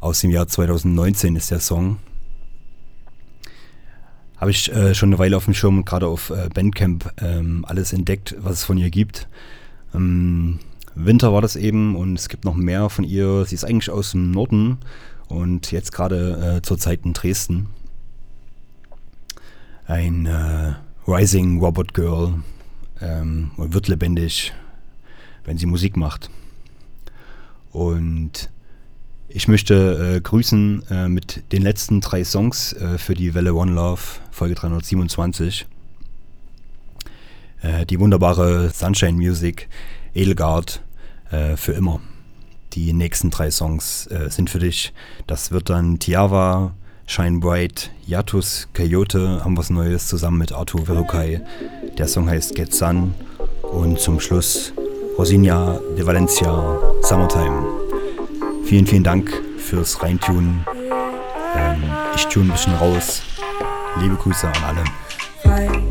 aus 0.00 0.20
dem 0.20 0.30
Jahr 0.30 0.48
2019 0.48 1.36
ist 1.36 1.50
der 1.50 1.60
Song. 1.60 1.98
Habe 4.38 4.50
ich 4.50 4.72
äh, 4.72 4.94
schon 4.94 5.10
eine 5.10 5.18
Weile 5.18 5.36
auf 5.36 5.44
dem 5.44 5.52
Schirm 5.52 5.78
und 5.78 5.84
gerade 5.84 6.06
auf 6.06 6.30
äh, 6.30 6.48
Bandcamp 6.52 7.12
ähm, 7.20 7.64
alles 7.68 7.92
entdeckt, 7.92 8.34
was 8.38 8.54
es 8.54 8.64
von 8.64 8.78
ihr 8.78 8.90
gibt. 8.90 9.28
Ähm, 9.94 10.58
Winter 10.94 11.32
war 11.32 11.42
das 11.42 11.56
eben 11.56 11.94
und 11.94 12.18
es 12.18 12.30
gibt 12.30 12.44
noch 12.44 12.54
mehr 12.54 12.88
von 12.88 13.04
ihr. 13.04 13.44
Sie 13.44 13.54
ist 13.54 13.64
eigentlich 13.64 13.90
aus 13.90 14.12
dem 14.12 14.30
Norden 14.30 14.78
und 15.28 15.70
jetzt 15.70 15.92
gerade 15.92 16.56
äh, 16.56 16.62
zurzeit 16.62 17.00
in 17.04 17.12
Dresden. 17.12 17.68
Ein 19.86 20.24
äh, 20.24 20.74
Rising 21.06 21.60
Robot 21.60 21.92
Girl 21.92 22.34
ähm, 23.00 23.50
und 23.56 23.74
wird 23.74 23.88
lebendig, 23.88 24.52
wenn 25.44 25.58
sie 25.58 25.66
Musik 25.66 25.96
macht. 25.96 26.30
Und 27.72 28.50
ich 29.28 29.46
möchte 29.46 30.16
äh, 30.16 30.20
grüßen 30.20 30.82
äh, 30.90 31.08
mit 31.08 31.52
den 31.52 31.62
letzten 31.62 32.00
drei 32.00 32.24
Songs 32.24 32.72
äh, 32.72 32.98
für 32.98 33.14
die 33.14 33.34
Welle 33.34 33.54
One 33.54 33.72
Love, 33.72 34.02
Folge 34.30 34.54
327. 34.56 35.66
Äh, 37.62 37.86
die 37.86 38.00
wunderbare 38.00 38.70
Sunshine 38.70 39.12
Music, 39.12 39.68
Edelgard, 40.14 40.82
äh, 41.30 41.56
für 41.56 41.72
immer. 41.72 42.00
Die 42.72 42.92
nächsten 42.92 43.30
drei 43.30 43.50
Songs 43.50 44.06
äh, 44.08 44.30
sind 44.30 44.50
für 44.50 44.58
dich. 44.58 44.92
Das 45.26 45.50
wird 45.50 45.70
dann 45.70 45.98
Tiava, 45.98 46.74
Shine 47.10 47.40
Bright, 47.40 47.90
Yatus, 48.06 48.68
Coyote, 48.72 49.44
haben 49.44 49.56
was 49.56 49.68
Neues 49.68 50.06
zusammen 50.06 50.38
mit 50.38 50.52
Arthur 50.52 50.86
Verukai. 50.86 51.40
Der 51.98 52.06
Song 52.06 52.30
heißt 52.30 52.54
Get 52.54 52.72
Sun. 52.72 53.14
Und 53.62 53.98
zum 53.98 54.20
Schluss 54.20 54.72
Rosinia 55.18 55.80
de 55.98 56.06
Valencia, 56.06 56.78
Summertime. 57.02 57.64
Vielen, 58.64 58.86
vielen 58.86 59.02
Dank 59.02 59.28
fürs 59.58 60.00
Reintunen. 60.00 60.64
Ähm, 61.56 61.82
ich 62.14 62.26
tune 62.26 62.44
ein 62.44 62.52
bisschen 62.52 62.74
raus. 62.74 63.22
Liebe 64.00 64.14
Grüße 64.14 64.46
an 64.46 64.54
alle. 64.64 64.84
Fight 65.42 65.90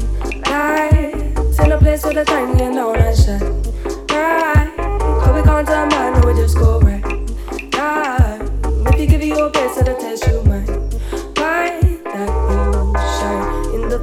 nights 5.69 5.98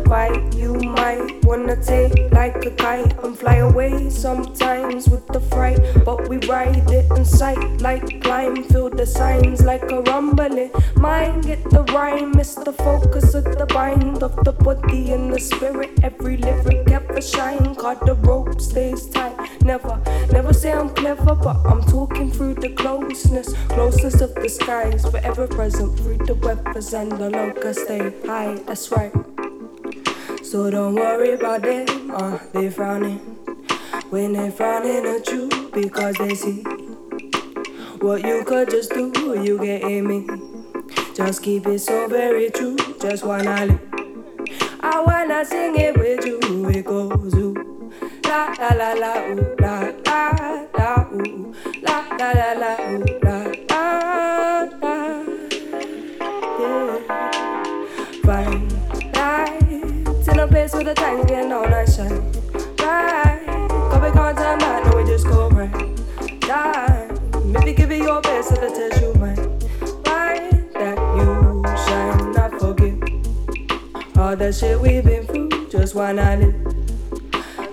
You 0.07 0.75
might 0.75 1.45
wanna 1.45 1.75
take 1.83 2.33
like 2.33 2.65
a 2.65 2.71
kite 2.71 3.19
and 3.25 3.37
fly 3.37 3.57
away 3.57 4.09
sometimes 4.09 5.09
with 5.09 5.27
the 5.27 5.41
fright, 5.41 5.81
but 6.05 6.29
we 6.29 6.37
ride 6.47 6.89
it 6.93 7.11
in 7.17 7.25
sight 7.25 7.81
like 7.81 8.23
climb. 8.23 8.63
Feel 8.65 8.89
the 8.89 9.05
signs 9.05 9.63
like 9.65 9.83
a 9.91 10.03
rumbling. 10.03 10.71
Mind 10.95 11.45
get 11.45 11.63
the 11.71 11.83
rhyme, 11.93 12.31
miss 12.37 12.55
the 12.55 12.73
focus 12.73 13.35
of 13.35 13.45
the 13.59 13.67
bind 13.67 14.23
of 14.23 14.45
the 14.45 14.53
body 14.53 15.11
and 15.11 15.33
the 15.33 15.41
spirit. 15.41 15.91
Every 16.05 16.37
lyric 16.37 16.89
ever 16.89 17.21
shine, 17.21 17.75
cause 17.75 17.99
the 18.07 18.15
rope 18.15 18.61
stays 18.61 19.09
tight. 19.09 19.37
Never, 19.63 20.01
never 20.31 20.53
say 20.53 20.73
I'm 20.73 20.91
clever, 20.91 21.35
but 21.35 21.57
I'm 21.67 21.83
talking 21.83 22.31
through 22.31 22.55
the 22.55 22.69
closeness, 22.69 23.53
closeness 23.71 24.21
of 24.21 24.33
the 24.37 24.49
skies, 24.49 25.05
forever 25.05 25.49
present 25.49 25.99
through 25.99 26.19
the 26.19 26.35
weathers 26.35 26.95
and 26.95 27.11
the 27.11 27.29
locusts 27.29 27.83
stay 27.83 28.13
high. 28.25 28.55
That's 28.67 28.93
right. 28.93 29.13
So 30.47 30.71
don't 30.71 30.95
worry 30.95 31.33
about 31.33 31.63
them, 31.63 32.09
uh, 32.13 32.39
they 32.53 32.71
frowning 32.71 33.19
when 34.11 34.33
they 34.33 34.49
frowning 34.49 35.05
at 35.05 35.27
you 35.27 35.49
because 35.75 36.15
they 36.19 36.37
see 36.37 36.63
what 37.99 38.25
you 38.25 38.45
could 38.45 38.71
just 38.71 38.91
do. 38.91 39.13
You 39.43 39.59
getting 39.59 40.07
me? 40.07 40.25
Just 41.17 41.43
keep 41.43 41.67
it 41.67 41.81
so 41.81 42.07
very 42.07 42.49
true. 42.51 42.77
Just 43.01 43.25
wanna 43.25 43.67
live. 43.67 43.81
I 44.83 45.03
wanna 45.05 45.45
sing 45.45 45.75
it 45.81 45.99
with 45.99 46.25
you. 46.25 46.39
It 46.69 46.85
goes 46.85 47.35
ooh, 47.35 47.91
la 48.23 48.55
la 48.57 48.69
la 48.69 48.93
la 48.93 49.19
ooh, 49.27 49.57
la 49.59 49.91
la 50.07 50.67
la 50.79 51.09
ooh, 51.13 51.55
la 51.83 52.07
la 52.21 52.33
la 52.33 52.53
la 52.53 52.77
ooh, 52.93 53.19
la 53.25 53.66
place 60.69 60.85
with 60.85 60.89
a 60.89 60.95
tank 60.95 61.31
and 61.31 61.53
all 61.53 61.69
that 61.69 61.89
shit. 61.89 62.11
Right, 62.81 63.69
go 63.91 64.01
back 64.01 64.17
on 64.17 64.35
time, 64.35 64.59
I 64.61 64.83
know 64.83 64.97
we 64.97 65.05
just 65.05 65.27
go 65.27 65.49
right. 65.51 66.41
Die, 66.41 67.11
maybe 67.45 67.73
give 67.73 67.91
it 67.91 68.03
your 68.03 68.21
best 68.21 68.53
if 68.53 68.63
it 68.63 68.75
tells 68.75 69.01
you 69.01 69.13
right. 69.13 69.39
Right, 70.07 70.73
that 70.75 70.99
you 71.19 71.63
shall 71.85 72.33
not 72.33 72.61
forget 72.61 74.19
all 74.19 74.37
that 74.37 74.55
shit 74.55 74.81
we've 74.81 75.05
been 75.05 75.27
through. 75.27 75.69
Just 75.69 75.95
why 75.95 76.13
not? 76.13 76.39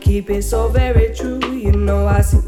Keep 0.02 0.30
it 0.30 0.44
so 0.44 0.68
very 0.68 1.16
true, 1.16 1.40
you 1.52 1.72
know 1.72 2.08
I 2.08 2.22
see. 2.22 2.40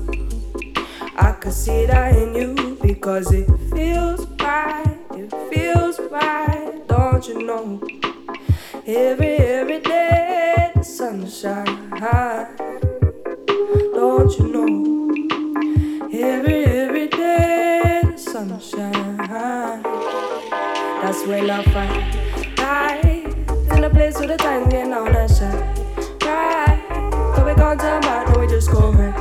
I 1.18 1.32
could 1.32 1.54
see 1.54 1.86
that 1.86 2.16
in 2.16 2.36
you 2.36 2.78
because 2.82 3.32
it 3.32 3.48
feels 3.74 4.28
right, 4.40 4.98
it 5.12 5.32
feels 5.52 6.00
right, 6.12 6.88
don't 6.88 7.28
you 7.28 7.46
know? 7.46 7.82
Every, 8.88 9.38
every 9.38 9.80
day 9.80 10.72
the 10.76 10.84
sunshine 10.84 11.90
high. 11.90 12.48
Don't 13.96 14.32
you 14.38 14.48
know? 14.54 16.08
Every, 16.14 16.66
every 16.66 17.08
day 17.08 18.04
the 18.04 18.16
sunshine 18.16 19.18
high. 19.18 19.82
That's 21.02 21.26
where 21.26 21.44
love 21.44 21.66
finds. 21.66 22.16
Right 22.60 23.26
in 23.72 23.84
a 23.84 23.90
place 23.90 24.20
where 24.20 24.28
the 24.28 24.38
time 24.38 24.70
getting 24.70 24.94
on 24.94 25.12
that 25.14 25.32
shine. 25.32 25.56
Right, 26.22 26.80
but 27.36 27.44
we 27.44 27.56
can't 27.56 27.82
turn 27.82 28.02
back, 28.02 28.36
no, 28.36 28.40
we 28.40 28.46
just 28.48 28.70
go 28.70 28.92
right. 28.92 29.16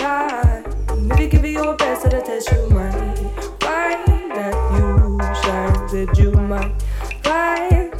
Right, 0.00 0.64
if 1.12 1.20
you 1.20 1.28
give 1.28 1.44
it 1.44 1.50
your 1.50 1.76
best, 1.76 2.04
it'll 2.04 2.20
test 2.20 2.50
you 2.50 2.68
mind. 2.70 3.16
Find 3.60 4.32
that 4.32 4.54
you 4.76 5.18
shine, 5.40 5.86
did 5.88 6.18
you? 6.18 6.37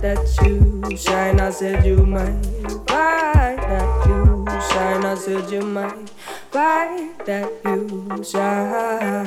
that 0.09 0.27
you 0.43 0.97
shine. 0.97 1.39
I 1.39 1.51
said 1.51 1.85
you 1.85 1.97
might 1.99 2.43
find 2.89 3.59
that 3.59 4.07
you 4.09 4.47
shine. 4.71 5.05
I 5.05 5.15
said 5.15 5.51
you 5.51 5.61
might 5.61 6.09
find 6.51 7.19
that 7.27 7.51
you 7.67 8.25
shine. 8.25 9.27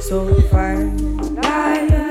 So 0.00 0.34
fine, 0.50 1.34
light. 1.36 2.01